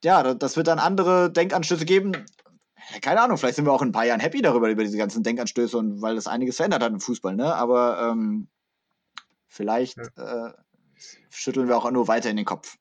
[0.02, 2.12] ja, das wird dann andere Denkanstöße geben.
[3.02, 5.22] Keine Ahnung, vielleicht sind wir auch in ein paar Jahren happy darüber, über diese ganzen
[5.22, 7.54] Denkanstöße und weil das einiges verändert hat im Fußball, ne?
[7.54, 8.48] Aber ähm,
[9.48, 10.52] vielleicht äh,
[11.30, 12.76] schütteln wir auch nur weiter in den Kopf.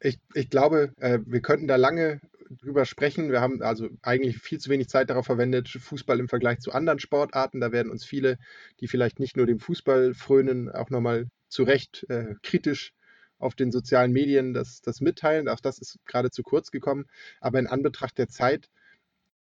[0.00, 2.20] Ich, ich glaube, äh, wir könnten da lange
[2.50, 3.30] drüber sprechen.
[3.30, 6.98] Wir haben also eigentlich viel zu wenig Zeit darauf verwendet, Fußball im Vergleich zu anderen
[6.98, 7.60] Sportarten.
[7.60, 8.38] Da werden uns viele,
[8.80, 12.92] die vielleicht nicht nur dem Fußball frönen, auch nochmal zu Recht äh, kritisch
[13.38, 15.48] auf den sozialen Medien das, das mitteilen.
[15.48, 17.06] Auch das ist gerade zu kurz gekommen.
[17.40, 18.68] Aber in Anbetracht der Zeit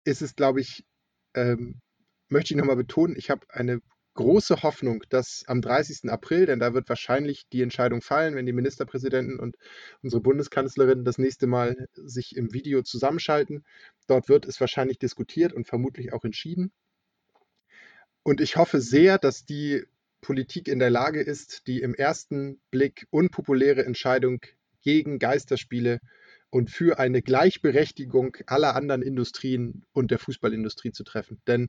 [0.04, 0.86] ist es, glaube ich,
[1.34, 1.80] ähm,
[2.30, 3.82] möchte ich nochmal betonen, ich habe eine
[4.16, 6.10] große Hoffnung, dass am 30.
[6.12, 9.58] April, denn da wird wahrscheinlich die Entscheidung fallen, wenn die Ministerpräsidenten und
[10.02, 13.66] unsere Bundeskanzlerin das nächste Mal sich im Video zusammenschalten.
[14.08, 16.72] Dort wird es wahrscheinlich diskutiert und vermutlich auch entschieden.
[18.24, 19.84] Und ich hoffe sehr, dass die
[20.22, 24.42] Politik in der Lage ist, die im ersten Blick unpopuläre Entscheidung
[24.82, 26.00] gegen Geisterspiele
[26.50, 31.42] und für eine Gleichberechtigung aller anderen Industrien und der Fußballindustrie zu treffen.
[31.48, 31.68] Denn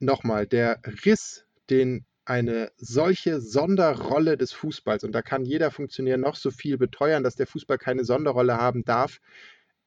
[0.00, 6.36] nochmal, der Riss, den eine solche Sonderrolle des Fußballs, und da kann jeder Funktionär noch
[6.36, 9.20] so viel beteuern, dass der Fußball keine Sonderrolle haben darf,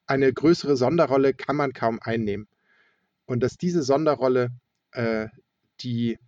[0.06, 2.48] eine größere Sonderrolle kann man kaum einnehmen.
[3.26, 4.50] Und dass diese Sonderrolle
[4.92, 5.28] äh,
[5.80, 6.20] die,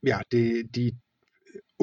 [0.00, 0.96] ja, die, die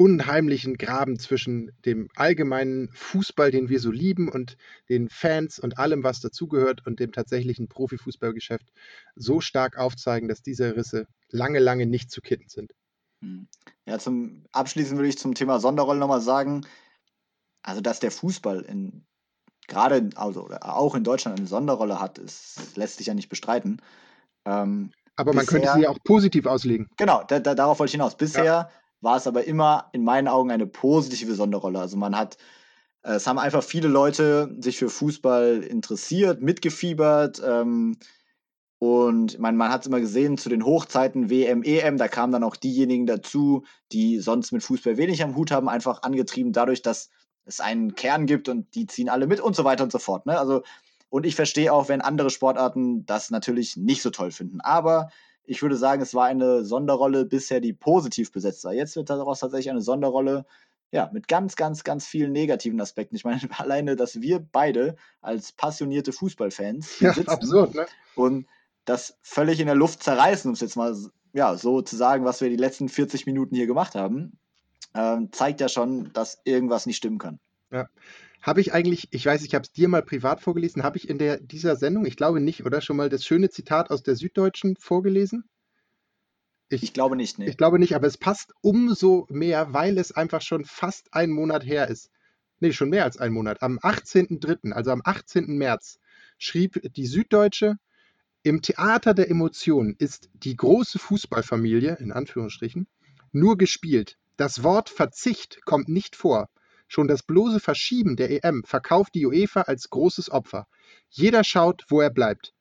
[0.00, 4.56] unheimlichen Graben zwischen dem allgemeinen Fußball, den wir so lieben, und
[4.88, 8.72] den Fans und allem, was dazugehört, und dem tatsächlichen Profifußballgeschäft
[9.14, 12.72] so stark aufzeigen, dass diese Risse lange, lange nicht zu kitten sind.
[13.22, 13.46] Hm.
[13.84, 16.62] Ja, zum Abschließen würde ich zum Thema Sonderrolle nochmal sagen,
[17.62, 19.04] also dass der Fußball in
[19.68, 23.82] gerade also auch in Deutschland eine Sonderrolle hat, ist, lässt sich ja nicht bestreiten.
[24.46, 26.88] Ähm, aber man bisher, könnte sie ja auch positiv auslegen.
[26.96, 28.16] Genau, da, da, darauf wollte ich hinaus.
[28.16, 28.70] Bisher ja
[29.00, 31.78] war es aber immer in meinen Augen eine positive Sonderrolle.
[31.78, 32.36] Also man hat,
[33.02, 37.40] äh, es haben einfach viele Leute sich für Fußball interessiert, mitgefiebert.
[37.44, 37.96] Ähm,
[38.78, 42.44] und man, man hat es immer gesehen, zu den Hochzeiten WM, EM, da kamen dann
[42.44, 47.10] auch diejenigen dazu, die sonst mit Fußball wenig am Hut haben, einfach angetrieben dadurch, dass
[47.44, 50.24] es einen Kern gibt und die ziehen alle mit und so weiter und so fort.
[50.26, 50.38] Ne?
[50.38, 50.62] Also,
[51.10, 54.60] und ich verstehe auch, wenn andere Sportarten das natürlich nicht so toll finden.
[54.60, 55.10] Aber
[55.44, 58.72] ich würde sagen, es war eine Sonderrolle bisher, die positiv besetzt war.
[58.72, 60.46] Jetzt wird daraus tatsächlich eine Sonderrolle,
[60.92, 63.16] ja, mit ganz, ganz, ganz vielen negativen Aspekten.
[63.16, 67.86] Ich meine, alleine, dass wir beide als passionierte Fußballfans ja, sitzen absurd, ne?
[68.14, 68.46] und
[68.84, 70.96] das völlig in der Luft zerreißen, um es jetzt mal
[71.32, 74.38] ja, so zu sagen, was wir die letzten 40 Minuten hier gemacht haben,
[74.94, 77.38] ähm, zeigt ja schon, dass irgendwas nicht stimmen kann.
[77.70, 77.88] Ja.
[78.40, 81.18] Habe ich eigentlich, ich weiß, ich habe es dir mal privat vorgelesen, habe ich in
[81.18, 84.76] der, dieser Sendung, ich glaube nicht, oder schon mal das schöne Zitat aus der Süddeutschen
[84.76, 85.44] vorgelesen?
[86.70, 87.48] Ich, ich glaube nicht, nee.
[87.48, 91.66] Ich glaube nicht, aber es passt umso mehr, weil es einfach schon fast ein Monat
[91.66, 92.10] her ist.
[92.60, 93.62] Nee, schon mehr als ein Monat.
[93.62, 95.46] Am 18.03., also am 18.
[95.58, 95.98] März,
[96.38, 97.76] schrieb die Süddeutsche,
[98.42, 102.86] im Theater der Emotionen ist die große Fußballfamilie, in Anführungsstrichen,
[103.32, 104.16] nur gespielt.
[104.36, 106.48] Das Wort Verzicht kommt nicht vor.
[106.92, 110.66] Schon das bloße Verschieben der EM verkauft die UEFA als großes Opfer.
[111.08, 112.52] Jeder schaut, wo er bleibt.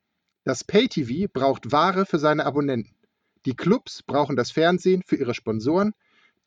[0.44, 2.96] Das Pay-TV braucht Ware für seine Abonnenten.
[3.48, 5.96] Die Clubs brauchen das Fernsehen für ihre Sponsoren.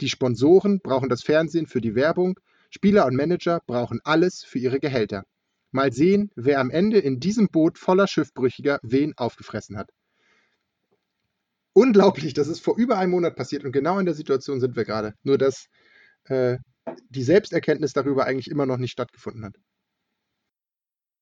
[0.00, 2.38] Die Sponsoren brauchen das Fernsehen für die Werbung.
[2.70, 5.24] Spieler und Manager brauchen alles für ihre Gehälter.
[5.72, 9.90] Mal sehen, wer am Ende in diesem Boot voller Schiffbrüchiger wen aufgefressen hat.
[11.72, 14.84] Unglaublich, das ist vor über einem Monat passiert und genau in der Situation sind wir
[14.84, 15.14] gerade.
[15.24, 15.66] Nur dass
[16.26, 16.58] äh,
[17.08, 19.56] die Selbsterkenntnis darüber eigentlich immer noch nicht stattgefunden hat.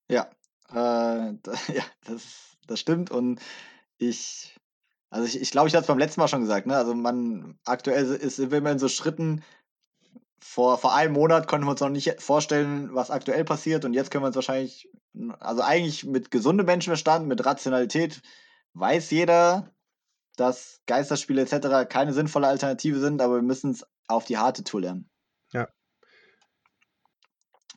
[0.09, 0.31] Ja,
[0.71, 1.33] äh,
[1.75, 3.11] ja das, das stimmt.
[3.11, 3.41] Und
[3.99, 4.57] ich,
[5.11, 6.77] also ich, ich glaube, ich hatte es beim letzten Mal schon gesagt, ne?
[6.77, 9.43] Also man aktuell ist immer in so Schritten,
[10.43, 13.85] vor, vor einem Monat konnten wir uns noch nicht vorstellen, was aktuell passiert.
[13.85, 14.89] Und jetzt können wir uns wahrscheinlich,
[15.39, 18.23] also eigentlich mit gesundem Menschenverstand, mit Rationalität,
[18.75, 19.75] weiß jeder,
[20.37, 21.89] dass Geisterspiele etc.
[21.89, 25.10] keine sinnvolle Alternative sind, aber wir müssen es auf die harte Tour lernen.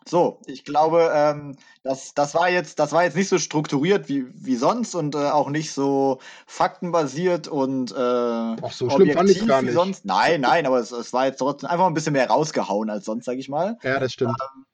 [0.08, 4.26] So, ich glaube, ähm, das, das, war jetzt, das war jetzt nicht so strukturiert wie,
[4.34, 9.46] wie sonst und äh, auch nicht so faktenbasiert und äh, Ach so schlimm fand ich
[9.48, 9.74] gar nicht.
[9.74, 10.06] sonst.
[10.06, 13.26] Nein, nein, aber es, es war jetzt trotzdem einfach ein bisschen mehr rausgehauen als sonst,
[13.26, 13.78] sage ich mal.
[13.84, 14.36] Ja, das stimmt.
[14.42, 14.66] Ähm,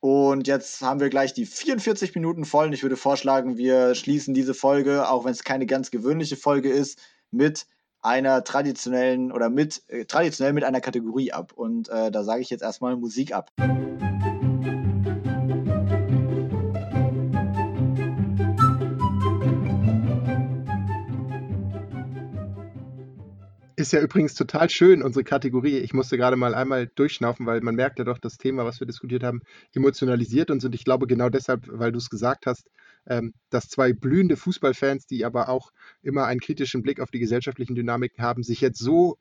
[0.00, 2.66] und jetzt haben wir gleich die 44 Minuten voll.
[2.66, 6.68] Und ich würde vorschlagen, wir schließen diese Folge, auch wenn es keine ganz gewöhnliche Folge
[6.68, 6.98] ist,
[7.30, 7.66] mit
[8.02, 11.52] einer traditionellen oder mit äh, traditionell mit einer Kategorie ab.
[11.54, 13.50] Und äh, da sage ich jetzt erstmal Musik ab.
[23.84, 25.76] Ist ja übrigens total schön, unsere Kategorie.
[25.76, 28.86] Ich musste gerade mal einmal durchschnaufen, weil man merkt ja doch, das Thema, was wir
[28.86, 29.42] diskutiert haben,
[29.74, 30.64] emotionalisiert uns.
[30.64, 32.70] Und ich glaube genau deshalb, weil du es gesagt hast,
[33.06, 35.70] ähm, dass zwei blühende Fußballfans, die aber auch
[36.00, 39.18] immer einen kritischen Blick auf die gesellschaftlichen Dynamiken haben, sich jetzt so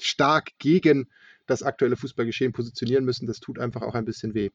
[0.00, 1.10] stark gegen
[1.46, 4.48] das aktuelle Fußballgeschehen positionieren müssen, das tut einfach auch ein bisschen weh.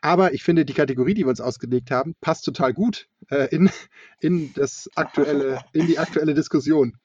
[0.00, 3.68] Aber ich finde, die Kategorie, die wir uns ausgelegt haben, passt total gut äh, in,
[4.20, 6.96] in, das aktuelle, in die aktuelle Diskussion.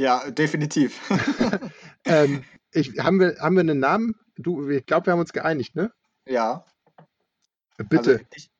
[0.00, 0.98] Ja, definitiv.
[2.06, 2.42] ähm,
[2.72, 4.14] ich, haben, wir, haben wir einen Namen?
[4.38, 5.92] Du, ich glaube, wir haben uns geeinigt, ne?
[6.26, 6.64] Ja.
[7.76, 8.12] Bitte.
[8.12, 8.50] Also, ich,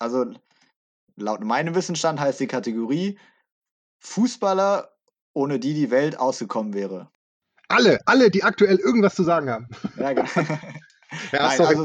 [0.00, 0.34] also
[1.14, 3.16] laut meinem Wissensstand heißt die Kategorie
[4.00, 4.92] Fußballer,
[5.34, 7.12] ohne die die Welt ausgekommen wäre.
[7.68, 9.68] Alle, alle, die aktuell irgendwas zu sagen haben.
[9.96, 10.28] Ja, genau.
[11.32, 11.68] Ja, Nein, sorry.
[11.68, 11.84] Also,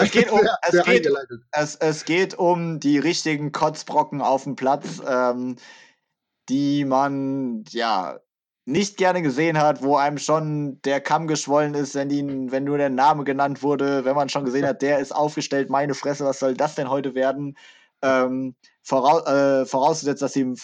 [0.00, 1.08] es, geht um, sehr, es, sehr geht,
[1.50, 5.56] es, es, geht um die richtigen Kotzbrocken auf dem Platz, ähm,
[6.48, 8.18] die man ja
[8.64, 12.78] nicht gerne gesehen hat, wo einem schon der Kamm geschwollen ist, wenn, die, wenn nur
[12.78, 16.38] der Name genannt wurde, wenn man schon gesehen hat, der ist aufgestellt, meine Fresse, was
[16.38, 17.56] soll das denn heute werden?
[18.02, 20.56] Ähm, voraus, äh, vorausgesetzt, dass sie im,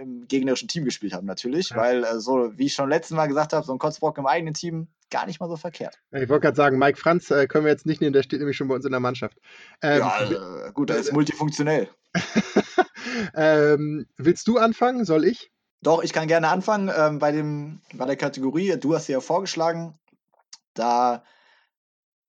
[0.00, 1.76] im, gegnerischen Team gespielt haben, natürlich, ja.
[1.76, 4.54] weil äh, so, wie ich schon letztes Mal gesagt habe, so ein Kotzbrock im eigenen
[4.54, 6.00] Team gar nicht mal so verkehrt.
[6.10, 8.56] Ich wollte gerade sagen, Mike Franz äh, können wir jetzt nicht nehmen, der steht nämlich
[8.56, 9.38] schon bei uns in der Mannschaft.
[9.80, 11.88] Ähm, ja, äh, gut, er ist multifunktionell.
[13.34, 15.04] ähm, willst du anfangen?
[15.04, 15.52] Soll ich?
[15.82, 18.76] Doch, ich kann gerne anfangen ähm, bei, dem, bei der Kategorie.
[18.78, 19.98] Du hast sie ja vorgeschlagen.
[20.74, 21.24] Da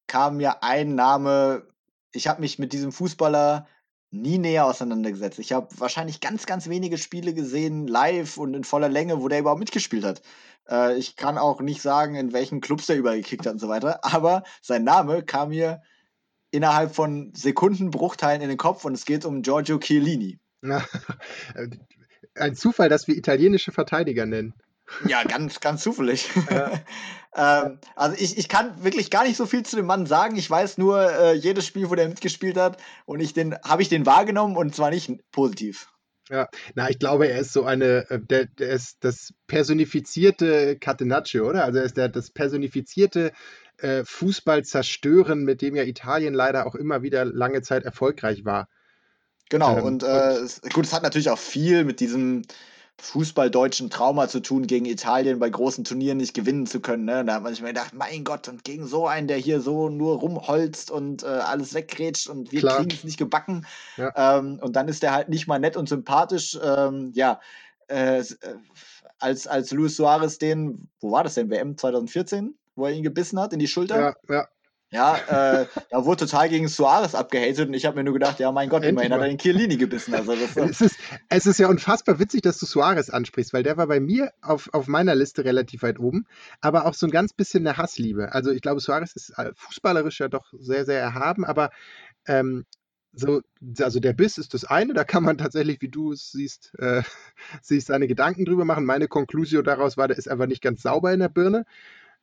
[0.08, 1.68] kam mir ein Name.
[2.12, 3.68] Ich habe mich mit diesem Fußballer
[4.10, 5.40] nie näher auseinandergesetzt.
[5.40, 9.40] Ich habe wahrscheinlich ganz, ganz wenige Spiele gesehen, live und in voller Länge, wo der
[9.40, 10.22] überhaupt mitgespielt hat.
[10.70, 14.04] Äh, ich kann auch nicht sagen, in welchen Clubs der übergekickt hat und so weiter,
[14.04, 15.82] aber sein Name kam mir
[16.52, 20.40] innerhalb von Sekundenbruchteilen in den Kopf und es geht um Giorgio Chiellini.
[22.36, 24.54] Ein Zufall, dass wir italienische Verteidiger nennen.
[25.08, 26.30] Ja, ganz, ganz zufällig.
[27.36, 27.66] Ja.
[27.66, 30.36] ähm, also ich, ich kann wirklich gar nicht so viel zu dem Mann sagen.
[30.36, 33.90] Ich weiß nur, äh, jedes Spiel, wo der mitgespielt hat, und ich den, habe ich
[33.90, 35.88] den wahrgenommen und zwar nicht positiv.
[36.30, 41.48] Ja, na, ich glaube, er ist so eine, äh, der, der ist das personifizierte Catenaccio,
[41.48, 41.66] oder?
[41.66, 43.34] Also er ist der, das personifizierte
[43.78, 48.70] äh, Fußballzerstören, mit dem ja Italien leider auch immer wieder lange Zeit erfolgreich war.
[49.54, 52.42] Genau, ähm, und, äh, und gut, es hat natürlich auch viel mit diesem
[52.98, 57.06] fußballdeutschen Trauma zu tun, gegen Italien bei großen Turnieren nicht gewinnen zu können.
[57.06, 57.24] Ne?
[57.24, 59.90] Da hat man sich mal gedacht, mein Gott, und gegen so einen, der hier so
[59.90, 63.68] nur rumholzt und äh, alles weggrätscht und wir kriegen es nicht gebacken.
[63.96, 64.40] Ja.
[64.40, 66.58] Ähm, und dann ist der halt nicht mal nett und sympathisch.
[66.60, 67.40] Ähm, ja,
[67.90, 68.24] äh, äh
[69.20, 73.40] als, als Luis Suarez den, wo war das denn, WM 2014, wo er ihn gebissen
[73.40, 74.00] hat in die Schulter?
[74.00, 74.48] Ja, ja.
[74.94, 75.16] Ja,
[75.62, 78.70] äh, da wurde total gegen Suarez abgehatet und ich habe mir nur gedacht, ja, mein
[78.70, 80.14] Gott, immerhin hat er den Chiellini gebissen.
[80.14, 83.76] Also das, es, ist, es ist ja unfassbar witzig, dass du Suarez ansprichst, weil der
[83.76, 86.28] war bei mir auf, auf meiner Liste relativ weit oben,
[86.62, 88.34] aber auch so ein ganz bisschen eine Hassliebe.
[88.34, 91.72] Also ich glaube, Suarez ist äh, fußballerisch ja doch sehr, sehr erhaben, aber
[92.28, 92.64] ähm,
[93.14, 93.42] so,
[93.80, 97.02] also der Biss ist das eine, da kann man tatsächlich, wie du es siehst, äh,
[97.64, 98.86] sich seine Gedanken drüber machen.
[98.86, 101.66] Meine Konklusion daraus war, der ist einfach nicht ganz sauber in der Birne.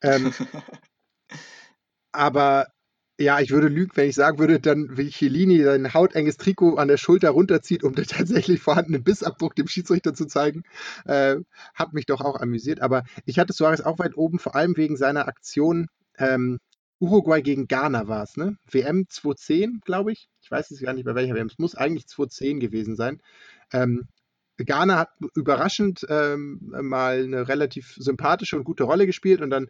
[0.02, 0.32] Ähm,
[2.12, 2.66] Aber
[3.20, 6.88] ja, ich würde lügen, wenn ich sagen würde, dann wie Chiellini sein hautenges Trikot an
[6.88, 10.62] der Schulter runterzieht, um den tatsächlich vorhandenen Bissabdruck dem Schiedsrichter zu zeigen.
[11.04, 11.36] Äh,
[11.74, 12.80] hat mich doch auch amüsiert.
[12.80, 15.88] Aber ich hatte Suarez auch weit oben, vor allem wegen seiner Aktion.
[16.18, 16.58] Ähm,
[16.98, 18.56] Uruguay gegen Ghana war es, ne?
[18.70, 20.28] WM 2010, glaube ich.
[20.42, 21.46] Ich weiß jetzt gar nicht, bei welcher WM.
[21.46, 23.20] Es muss eigentlich 2010 gewesen sein.
[23.72, 24.08] Ähm,
[24.58, 29.68] Ghana hat überraschend ähm, mal eine relativ sympathische und gute Rolle gespielt und dann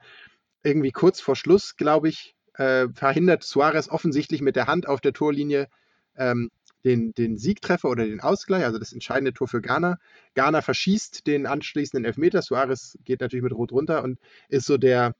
[0.62, 5.12] irgendwie kurz vor Schluss, glaube ich, äh, verhindert Suarez offensichtlich mit der Hand auf der
[5.12, 5.68] Torlinie
[6.16, 6.50] ähm,
[6.84, 9.98] den, den Siegtreffer oder den Ausgleich, also das entscheidende Tor für Ghana.
[10.34, 12.42] Ghana verschießt den anschließenden Elfmeter.
[12.42, 15.14] Suarez geht natürlich mit Rot runter und ist so der,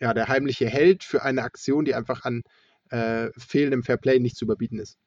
[0.00, 2.42] ja, der heimliche Held für eine Aktion, die einfach an
[2.90, 4.98] äh, fehlendem Fairplay nicht zu überbieten ist.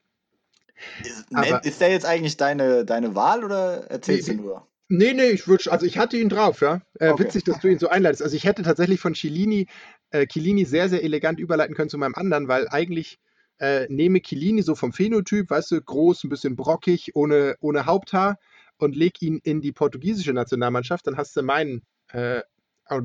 [1.04, 4.66] Ist, Aber, ist der jetzt eigentlich deine, deine Wahl oder erzählst du nur?
[4.92, 6.82] Nee, nee, ich würde, also ich hatte ihn drauf, ja.
[6.98, 7.24] Äh, okay.
[7.24, 8.22] Witzig, dass du ihn so einleitest.
[8.22, 9.68] Also ich hätte tatsächlich von Chilini,
[10.10, 13.20] äh, Chilini sehr, sehr elegant überleiten können zu meinem anderen, weil eigentlich
[13.60, 18.36] äh, nehme Chilini so vom Phänotyp, weißt du, groß, ein bisschen brockig, ohne, ohne Haupthaar
[18.78, 22.40] und leg ihn in die portugiesische Nationalmannschaft, dann hast du meinen äh,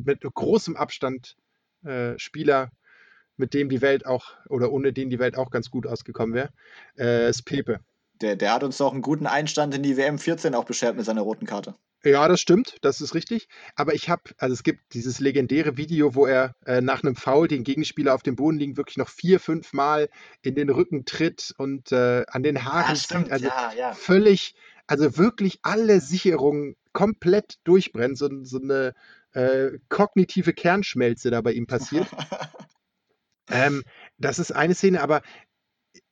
[0.04, 1.36] mit großem Abstand
[1.84, 2.72] äh, Spieler,
[3.38, 6.50] mit dem die Welt auch, oder ohne den die Welt auch ganz gut ausgekommen wäre,
[6.98, 7.80] äh, ist Pepe.
[8.26, 11.05] Der, der hat uns doch einen guten Einstand in die WM 14 auch beschert mit
[11.05, 11.76] seiner roten Karte.
[12.03, 13.47] Ja, das stimmt, das ist richtig.
[13.76, 17.47] Aber ich habe, also es gibt dieses legendäre Video, wo er äh, nach einem Foul
[17.47, 20.09] den Gegenspieler auf dem Boden liegen, wirklich noch vier, fünf Mal
[20.41, 23.32] in den Rücken tritt und äh, an den Haaren ja, stimmt, zieht.
[23.32, 23.93] Also ja, ja.
[23.93, 24.55] völlig,
[24.88, 28.17] also wirklich alle Sicherungen komplett durchbrennt.
[28.17, 28.95] So, so eine
[29.34, 32.07] äh, kognitive Kernschmelze da bei ihm passiert.
[33.51, 33.84] ähm,
[34.17, 35.21] das ist eine Szene, aber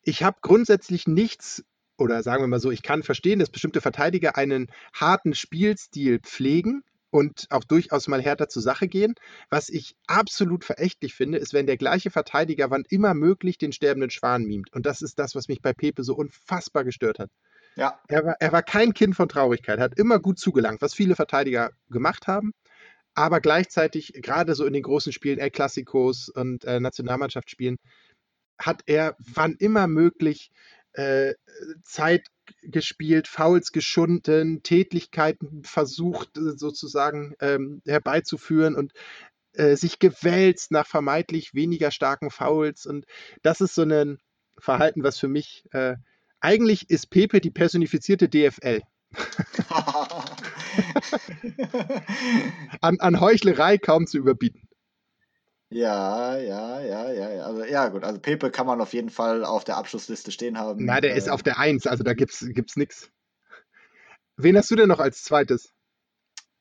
[0.04, 1.64] ich habe grundsätzlich nichts
[1.98, 6.84] oder sagen wir mal so, ich kann verstehen, dass bestimmte Verteidiger einen harten Spielstil pflegen
[7.12, 9.14] und auch durchaus mal härter zur Sache gehen.
[9.50, 14.10] Was ich absolut verächtlich finde, ist, wenn der gleiche Verteidiger wann immer möglich den sterbenden
[14.10, 14.74] Schwan mimt.
[14.74, 17.30] Und das ist das, was mich bei Pepe so unfassbar gestört hat.
[17.76, 18.00] Ja.
[18.08, 21.72] Er war, er war kein Kind von Traurigkeit, hat immer gut zugelangt, was viele Verteidiger
[21.90, 22.54] gemacht haben.
[23.16, 27.78] Aber gleichzeitig, gerade so in den großen Spielen, El Clasicos und äh, Nationalmannschaftsspielen,
[28.58, 30.50] hat er wann immer möglich
[30.94, 31.34] äh,
[31.82, 32.28] Zeit
[32.62, 38.94] gespielt, Fouls geschunden, Tätlichkeiten versucht äh, sozusagen ähm, herbeizuführen und
[39.54, 42.86] äh, sich gewälzt nach vermeintlich weniger starken Fouls.
[42.86, 43.06] Und
[43.42, 44.18] das ist so ein
[44.58, 45.96] Verhalten, was für mich äh,
[46.40, 48.82] eigentlich ist Pepe die personifizierte DFL.
[52.82, 54.68] an, an Heuchlerei kaum zu überbieten.
[55.74, 57.44] Ja, ja, ja, ja, ja.
[57.44, 58.04] Also, ja, gut.
[58.04, 60.86] Also, Pepe kann man auf jeden Fall auf der Abschlussliste stehen haben.
[60.86, 63.10] Nein, der äh, ist auf der Eins, also da gibt's, gibt's nichts.
[64.38, 65.74] Wen hast du denn noch als zweites?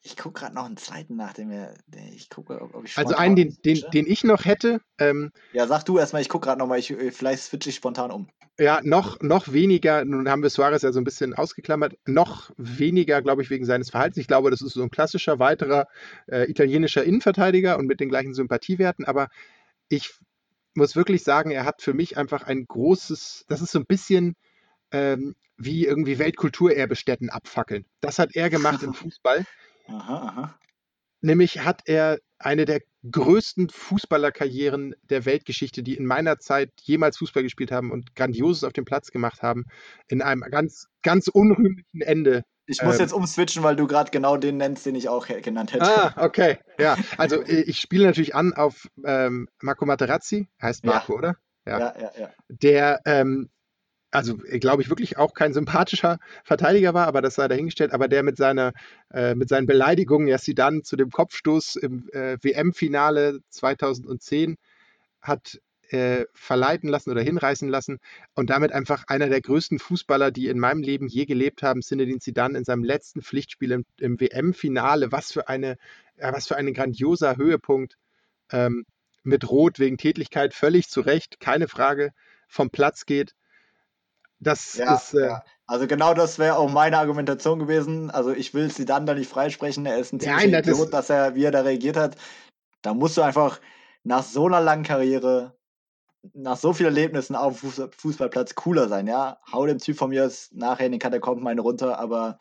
[0.02, 1.74] Ich gucke gerade noch einen zweiten nach, den wir.
[2.12, 4.80] Ich gucke, ob, ob ich Also einen, den, den, den ich noch hätte.
[4.98, 8.28] Ähm, ja, sag du erstmal, ich gucke gerade nochmal, äh, vielleicht switche ich spontan um.
[8.62, 13.20] Ja, noch, noch weniger, nun haben wir Suarez ja so ein bisschen ausgeklammert, noch weniger,
[13.20, 14.18] glaube ich, wegen seines Verhaltens.
[14.18, 15.88] Ich glaube, das ist so ein klassischer weiterer
[16.28, 19.30] äh, italienischer Innenverteidiger und mit den gleichen Sympathiewerten, aber
[19.88, 20.14] ich
[20.74, 24.36] muss wirklich sagen, er hat für mich einfach ein großes, das ist so ein bisschen
[24.92, 27.84] ähm, wie irgendwie Weltkulturerbestätten abfackeln.
[28.00, 29.44] Das hat er gemacht im Fußball.
[29.88, 30.58] Aha, aha.
[31.22, 37.42] Nämlich hat er eine der größten Fußballerkarrieren der Weltgeschichte, die in meiner Zeit jemals Fußball
[37.42, 39.64] gespielt haben und Grandioses auf dem Platz gemacht haben,
[40.08, 42.44] in einem ganz, ganz unrühmlichen Ende.
[42.66, 45.72] Ich muss ähm, jetzt umswitchen, weil du gerade genau den nennst, den ich auch genannt
[45.72, 45.84] hätte.
[45.84, 46.58] Ah, okay.
[46.78, 51.18] Ja, also äh, ich spiele natürlich an auf ähm, Marco Materazzi, heißt Marco, ja.
[51.18, 51.36] oder?
[51.66, 51.78] Ja.
[51.78, 52.30] ja, ja, ja.
[52.48, 53.48] Der ähm,
[54.12, 58.06] also äh, glaube ich wirklich auch kein sympathischer Verteidiger war, aber das sei dahingestellt, aber
[58.06, 58.72] der mit seiner
[59.12, 64.56] äh, mit seinen Beleidigungen, ja sie dann zu dem Kopfstoß im äh, WM-Finale 2010
[65.20, 65.60] hat
[65.90, 67.98] äh, verleiten lassen oder hinreißen lassen
[68.34, 72.18] und damit einfach einer der größten Fußballer, die in meinem Leben je gelebt haben, Zinedine
[72.18, 75.76] Zidane in seinem letzten Pflichtspiel im, im WM-Finale, was für eine,
[76.16, 77.96] was für ein grandioser Höhepunkt
[78.50, 78.84] ähm,
[79.22, 82.12] mit Rot wegen Tätigkeit völlig zu Recht, keine Frage,
[82.48, 83.34] vom Platz geht
[84.42, 85.14] das ja, ist.
[85.14, 85.44] Äh, ja.
[85.66, 88.10] Also genau das wäre auch meine Argumentation gewesen.
[88.10, 89.86] Also ich will sie dann da nicht freisprechen.
[89.86, 92.16] Er ist ein ziemlicher Nein, das Idiot, dass er, wie er da reagiert hat.
[92.82, 93.60] Da musst du einfach
[94.04, 95.56] nach so einer langen Karriere,
[96.34, 99.38] nach so vielen Erlebnissen auf dem Fußballplatz cooler sein, ja.
[99.52, 102.38] Hau dem Typ von mir nachher in den Katakomben eine runter, aber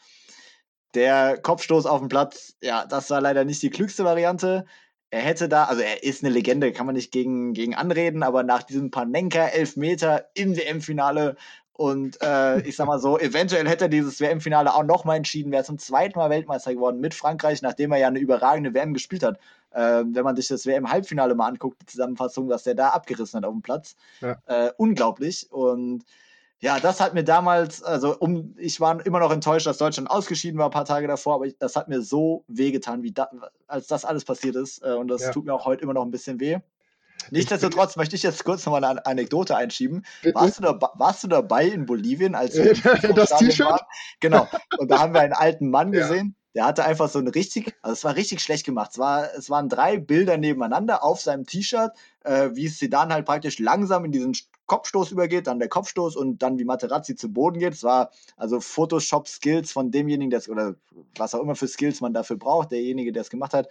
[0.94, 4.66] der Kopfstoß auf dem Platz, ja, das war leider nicht die klügste Variante.
[5.10, 8.44] Er hätte da, also er ist eine Legende, kann man nicht gegen, gegen anreden, aber
[8.44, 11.36] nach diesem Panenka Elfmeter im WM-Finale
[11.82, 15.64] und äh, ich sag mal so, eventuell hätte er dieses WM-Finale auch nochmal entschieden, wäre
[15.64, 19.40] zum zweiten Mal Weltmeister geworden mit Frankreich, nachdem er ja eine überragende WM gespielt hat.
[19.72, 23.46] Äh, wenn man sich das WM-Halbfinale mal anguckt, die Zusammenfassung, was der da abgerissen hat
[23.46, 23.96] auf dem Platz.
[24.20, 24.38] Ja.
[24.46, 25.52] Äh, unglaublich.
[25.52, 26.06] Und
[26.60, 30.60] ja, das hat mir damals, also um, ich war immer noch enttäuscht, dass Deutschland ausgeschieden
[30.60, 33.28] war ein paar Tage davor, aber ich, das hat mir so wehgetan, wie da,
[33.66, 34.86] als das alles passiert ist.
[34.86, 35.32] Äh, und das ja.
[35.32, 36.60] tut mir auch heute immer noch ein bisschen weh.
[37.30, 40.06] Nichtsdestotrotz möchte ich jetzt kurz nochmal eine Anekdote einschieben.
[40.34, 42.74] Warst du, da, warst du dabei in Bolivien, als wir
[43.16, 43.82] das T-Shirt?
[44.20, 44.48] Genau.
[44.78, 46.36] Und da haben wir einen alten Mann gesehen.
[46.54, 48.92] Der hatte einfach so ein richtig, also es war richtig schlecht gemacht.
[48.92, 51.92] Es, war, es waren drei Bilder nebeneinander auf seinem T-Shirt,
[52.26, 56.60] äh, wie Sedan halt praktisch langsam in diesen Kopfstoß übergeht, dann der Kopfstoß und dann
[56.60, 57.74] wie Materazzi zu Boden geht.
[57.74, 60.76] Es war also Photoshop-Skills von demjenigen, der oder
[61.18, 63.70] was auch immer für Skills man dafür braucht, derjenige, der es gemacht hat,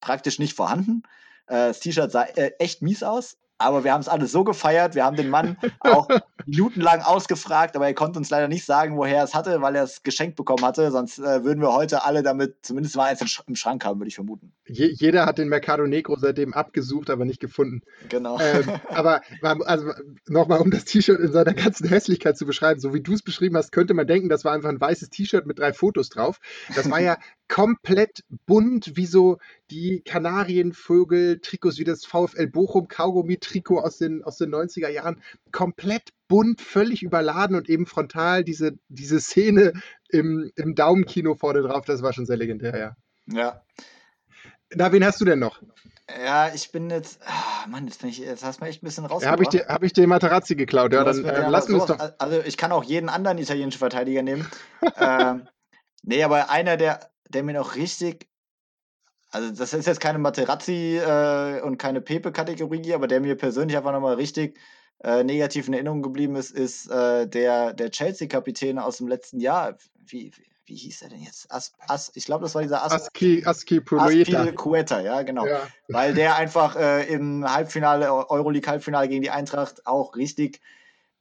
[0.00, 1.02] praktisch nicht vorhanden.
[1.46, 4.94] Äh, das T-Shirt sah äh, echt mies aus, aber wir haben es alles so gefeiert.
[4.94, 6.08] Wir haben den Mann auch
[6.46, 9.84] minutenlang ausgefragt, aber er konnte uns leider nicht sagen, woher er es hatte, weil er
[9.84, 10.90] es geschenkt bekommen hatte.
[10.90, 14.16] Sonst äh, würden wir heute alle damit zumindest mal eins im Schrank haben, würde ich
[14.16, 14.52] vermuten.
[14.66, 17.82] Je, jeder hat den Mercado Negro seitdem abgesucht, aber nicht gefunden.
[18.08, 18.38] Genau.
[18.40, 19.92] Ähm, aber also,
[20.26, 23.56] nochmal, um das T-Shirt in seiner ganzen Hässlichkeit zu beschreiben, so wie du es beschrieben
[23.56, 26.40] hast, könnte man denken, das war einfach ein weißes T-Shirt mit drei Fotos drauf.
[26.74, 29.38] Das war ja komplett bunt, wie so
[29.70, 32.88] die Kanarienvögel-Trikots, wie das VfL Bochum
[33.54, 35.22] Kaugummi-Trikot aus den, aus den 90er Jahren.
[35.52, 39.72] Komplett bunt, völlig überladen und eben frontal diese, diese Szene
[40.08, 42.96] im, im Daumenkino vorne drauf, das war schon sehr legendär, ja.
[43.26, 43.62] Ja.
[44.74, 45.62] Na, wen hast du denn noch?
[46.08, 48.86] Ja, ich bin jetzt, ah, Mann, jetzt, bin ich, jetzt hast du mir echt ein
[48.86, 49.24] bisschen rausgebracht.
[49.24, 51.98] Ja, habe ich, dir, hab ich dir Materazzi geklaut, ja, dann äh, lass uns doch.
[52.18, 54.46] Also ich kann auch jeden anderen italienischen Verteidiger nehmen.
[54.98, 55.48] ähm,
[56.02, 58.28] nee, aber einer, der, der mir noch richtig
[59.34, 63.92] also das ist jetzt keine Materazzi äh, und keine Pepe-Kategorie, aber der mir persönlich einfach
[63.92, 64.58] nochmal richtig
[65.02, 69.76] äh, negativ in Erinnerung geblieben ist, ist äh, der, der Chelsea-Kapitän aus dem letzten Jahr.
[70.06, 71.50] Wie, wie, wie hieß er denn jetzt?
[71.52, 75.00] As, As, ich glaube, das war dieser As Aski, Aski Pueta.
[75.00, 75.46] ja, genau.
[75.46, 75.66] Ja.
[75.88, 80.60] Weil der einfach äh, im Halbfinale, Euroleague-Halbfinale gegen die Eintracht auch richtig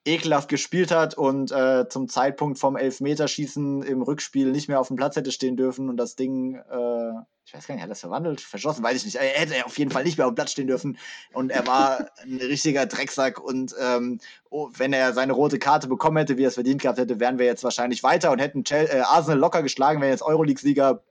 [0.06, 4.98] ekelhaft gespielt hat und äh, zum Zeitpunkt vom Elfmeterschießen im Rückspiel nicht mehr auf dem
[4.98, 7.14] Platz hätte stehen dürfen und das Ding, äh,
[7.54, 9.16] ich weiß gar nicht, hat er das verwandelt, verschossen, weiß ich nicht.
[9.16, 10.98] Er hätte auf jeden Fall nicht mehr auf dem Platz stehen dürfen
[11.34, 16.18] und er war ein richtiger Drecksack und ähm, oh, wenn er seine rote Karte bekommen
[16.18, 18.88] hätte, wie er es verdient gehabt hätte, wären wir jetzt wahrscheinlich weiter und hätten Chel
[18.88, 21.04] äh, Arsenal locker geschlagen, wären jetzt Euroleague-Sieger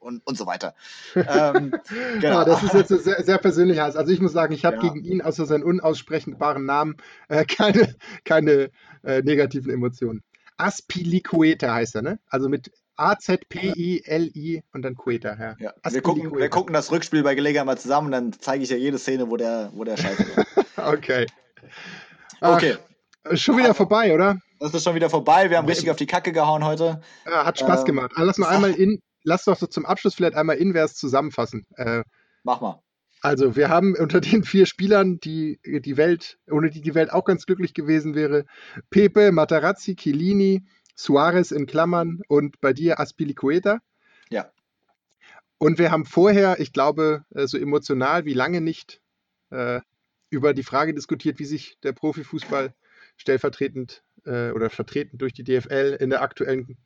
[0.00, 0.74] und, und so weiter.
[1.14, 1.72] ähm,
[2.20, 2.40] genau.
[2.40, 3.80] Ja, das ist jetzt sehr, sehr persönlich.
[3.80, 4.82] Also ich muss sagen, ich habe ja.
[4.82, 8.70] gegen ihn außer seinen unaussprechbaren Namen äh, keine, keine
[9.02, 10.22] äh, negativen Emotionen.
[10.58, 12.18] Aspilicueta heißt er, ne?
[12.28, 12.70] Also mit
[13.00, 15.36] A-Z-P-I-L-I und dann Queta.
[15.38, 15.56] Ja.
[15.58, 15.92] ja.
[15.92, 18.76] Wir, gucken, wir gucken das Rückspiel bei Gelegenheit mal zusammen und dann zeige ich ja
[18.76, 20.46] jede Szene, wo der, wo der scheitert.
[20.76, 21.26] okay.
[22.40, 22.76] Ach, okay.
[23.34, 24.38] Schon wieder vorbei, oder?
[24.58, 25.50] Das ist schon wieder vorbei.
[25.50, 27.00] Wir haben richtig auf die Kacke gehauen heute.
[27.26, 28.12] Ja, hat Spaß ähm, gemacht.
[28.16, 31.66] lass mal einmal in, lass doch so zum Abschluss vielleicht einmal invers zusammenfassen.
[31.76, 32.02] Äh,
[32.44, 32.82] Mach mal.
[33.22, 37.24] Also, wir haben unter den vier Spielern, die die Welt, ohne die die Welt auch
[37.24, 38.46] ganz glücklich gewesen wäre,
[38.88, 40.62] Pepe, Matarazzi, Chiellini,
[40.94, 43.80] Suarez in Klammern und bei dir Aspilicueta.
[44.30, 44.50] Ja.
[45.58, 49.00] Und wir haben vorher, ich glaube, äh, so emotional wie lange nicht
[49.50, 49.80] äh,
[50.30, 52.74] über die Frage diskutiert, wie sich der Profifußball
[53.16, 56.78] stellvertretend äh, oder vertreten durch die DFL in der aktuellen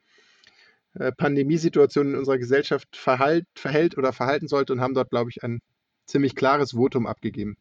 [0.95, 5.43] äh, Pandemiesituation in unserer Gesellschaft verhalt, verhält oder verhalten sollte und haben dort, glaube ich,
[5.43, 5.61] ein
[6.07, 7.57] ziemlich klares Votum abgegeben.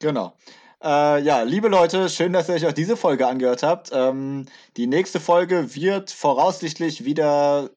[0.00, 0.36] Genau.
[0.82, 3.90] Äh, ja, liebe Leute, schön, dass ihr euch auch diese Folge angehört habt.
[3.92, 4.46] Ähm,
[4.78, 7.70] die nächste Folge wird voraussichtlich wieder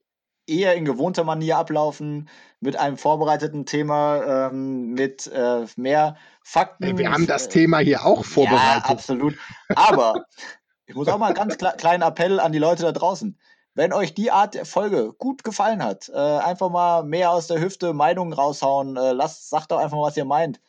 [0.46, 2.28] eher in gewohnter Manier ablaufen,
[2.60, 6.96] mit einem vorbereiteten Thema, ähm, mit äh, mehr Fakten.
[6.96, 8.84] Wir haben das Thema hier auch vorbereitet.
[8.84, 9.36] Ja, absolut.
[9.74, 10.24] Aber
[10.86, 13.38] ich muss auch mal einen ganz kleinen Appell an die Leute da draußen.
[13.74, 17.60] Wenn euch die Art der Folge gut gefallen hat, äh, einfach mal mehr aus der
[17.60, 18.96] Hüfte Meinungen raushauen.
[18.96, 20.60] Äh, lasst, sagt doch einfach mal, was ihr meint.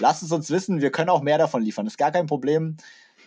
[0.00, 1.84] Lasst es uns wissen, wir können auch mehr davon liefern.
[1.84, 2.76] Das ist gar kein Problem.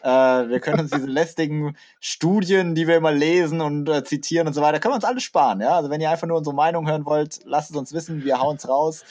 [0.04, 4.54] Äh, wir können uns diese lästigen Studien, die wir immer lesen und äh, zitieren und
[4.54, 5.60] so weiter, können wir uns alles sparen.
[5.62, 5.76] Ja?
[5.76, 8.58] Also wenn ihr einfach nur unsere Meinung hören wollt, lasst es uns wissen, wir hauen
[8.58, 9.04] es raus.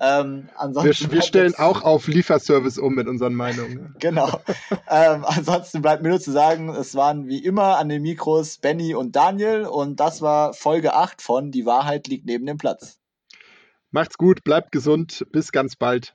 [0.00, 3.94] Ähm, wir, wir stellen auch auf Lieferservice um mit unseren Meinungen.
[4.04, 4.28] Genau.
[4.90, 8.94] ähm, ansonsten bleibt mir nur zu sagen, es waren wie immer an den Mikros Benny
[8.94, 12.98] und Daniel und das war Folge 8 von Die Wahrheit liegt neben dem Platz.
[13.90, 16.14] Macht's gut, bleibt gesund, bis ganz bald.